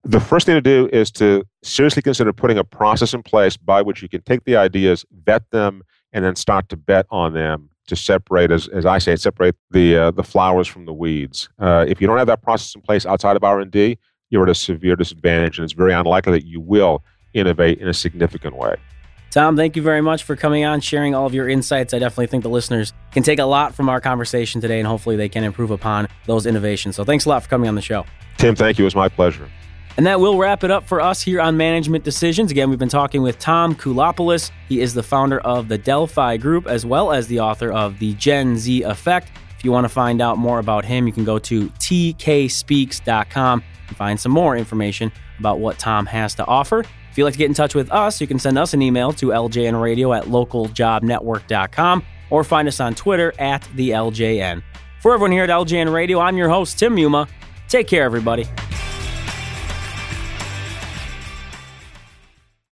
The 0.08 0.20
first 0.20 0.46
thing 0.46 0.54
to 0.54 0.62
do 0.62 0.88
is 0.94 1.10
to 1.14 1.44
seriously 1.64 2.04
consider 2.04 2.32
putting 2.32 2.60
a 2.60 2.64
process 2.64 3.16
in 3.16 3.24
place 3.24 3.58
by 3.58 3.82
which 3.82 4.04
you 4.04 4.08
can 4.08 4.22
take 4.22 4.44
the 4.44 4.56
ideas, 4.56 5.04
vet 5.12 5.50
them, 5.50 5.82
and 6.14 6.24
then 6.24 6.36
start 6.36 6.70
to 6.70 6.78
bet 6.78 7.08
on 7.10 7.34
them 7.34 7.72
to 7.88 7.96
separate, 7.96 8.52
as, 8.52 8.68
as 8.68 8.86
I 8.86 9.00
say, 9.00 9.16
separate 9.16 9.56
the 9.72 9.98
uh, 9.98 10.12
the 10.12 10.24
flowers 10.24 10.68
from 10.68 10.86
the 10.86 10.94
weeds. 10.94 11.50
Uh, 11.58 11.86
if 11.88 12.00
you 12.00 12.06
don't 12.06 12.20
have 12.20 12.28
that 12.28 12.44
process 12.44 12.76
in 12.76 12.82
place 12.82 13.08
outside 13.08 13.36
of 13.36 13.44
R 13.44 13.60
and 13.60 13.72
D, 13.72 13.98
you're 14.30 14.44
at 14.44 14.50
a 14.50 14.56
severe 14.56 14.96
disadvantage, 14.96 15.58
and 15.58 15.64
it's 15.64 15.74
very 15.74 15.94
unlikely 15.94 16.34
that 16.34 16.46
you 16.46 16.62
will 16.62 17.04
innovate 17.34 17.80
in 17.80 17.88
a 17.88 17.94
significant 17.94 18.56
way. 18.56 18.76
Tom, 19.32 19.58
thank 19.58 19.76
you 19.76 19.82
very 19.82 20.02
much 20.02 20.24
for 20.24 20.36
coming 20.36 20.66
on, 20.66 20.82
sharing 20.82 21.16
all 21.16 21.26
of 21.26 21.34
your 21.34 21.50
insights. 21.50 21.96
I 21.96 22.00
definitely 22.00 22.28
think 22.28 22.44
the 22.44 22.50
listeners 22.50 22.94
can 23.12 23.24
take 23.24 23.40
a 23.40 23.44
lot 23.44 23.74
from 23.74 23.90
our 23.90 24.00
conversation 24.00 24.62
today, 24.62 24.80
and 24.80 24.88
hopefully 24.88 25.16
they 25.16 25.30
can 25.30 25.44
improve 25.44 25.72
upon 25.72 26.08
those 26.28 26.46
innovations. 26.46 26.96
So 26.96 27.04
thanks 27.04 27.26
a 27.26 27.30
lot 27.30 27.42
for 27.42 27.50
coming 27.50 27.68
on 27.68 27.74
the 27.76 27.82
show. 27.82 28.06
Tim, 28.38 28.56
thank 28.56 28.78
you. 28.78 28.84
It 28.84 28.86
was 28.86 28.96
my 28.96 29.10
pleasure. 29.10 29.50
And 29.98 30.06
that 30.06 30.20
will 30.20 30.38
wrap 30.38 30.64
it 30.64 30.72
up 30.72 30.86
for 30.86 31.00
us 31.00 31.22
here 31.22 31.40
on 31.40 31.56
Management 31.56 32.04
Decisions. 32.04 32.52
Again, 32.52 32.70
we've 32.70 32.80
been 32.80 32.90
talking 32.90 33.22
with 33.22 33.40
Tom 33.40 33.76
Koulopoulos. 33.76 34.52
He 34.68 34.82
is 34.82 34.94
the 34.94 35.04
founder 35.04 35.40
of 35.40 35.70
the 35.70 35.78
Delphi 35.78 36.36
Group 36.38 36.68
as 36.68 36.86
well 36.86 37.14
as 37.14 37.28
the 37.28 37.40
author 37.40 37.72
of 37.72 37.98
The 38.00 38.14
Gen 38.16 38.58
Z 38.58 38.82
Effect. 38.84 39.32
If 39.58 39.64
you 39.64 39.72
want 39.72 39.86
to 39.86 39.90
find 39.90 40.22
out 40.22 40.38
more 40.38 40.60
about 40.60 40.84
him, 40.84 41.08
you 41.08 41.14
can 41.14 41.24
go 41.24 41.40
to 41.40 41.70
tkspeaks.com 41.70 43.64
and 43.88 43.98
find 43.98 44.20
some 44.20 44.32
more 44.34 44.58
information 44.58 45.12
about 45.40 45.60
what 45.60 45.80
Tom 45.80 46.06
has 46.08 46.36
to 46.36 46.46
offer. 46.46 46.82
If 46.82 47.18
you'd 47.18 47.24
like 47.24 47.34
to 47.34 47.40
get 47.40 47.48
in 47.48 47.54
touch 47.54 47.74
with 47.74 47.90
us, 47.92 48.20
you 48.20 48.28
can 48.28 48.40
send 48.40 48.58
us 48.58 48.74
an 48.74 48.82
email 48.82 49.14
to 49.14 49.28
ljnradio 49.28 50.18
at 50.18 50.26
localjobnetwork.com 50.26 52.04
or 52.30 52.44
find 52.44 52.68
us 52.68 52.82
on 52.82 52.96
Twitter 52.96 53.34
at 53.40 53.66
the 53.76 53.92
LJN. 53.92 54.62
For 55.02 55.14
everyone 55.14 55.32
here 55.32 55.44
at 55.44 55.50
LJN 55.50 55.94
Radio, 55.94 56.20
I'm 56.20 56.36
your 56.36 56.50
host, 56.50 56.78
Tim 56.78 56.96
Muma. 56.96 57.30
Take 57.70 57.88
care, 57.88 58.04
everybody. 58.04 58.46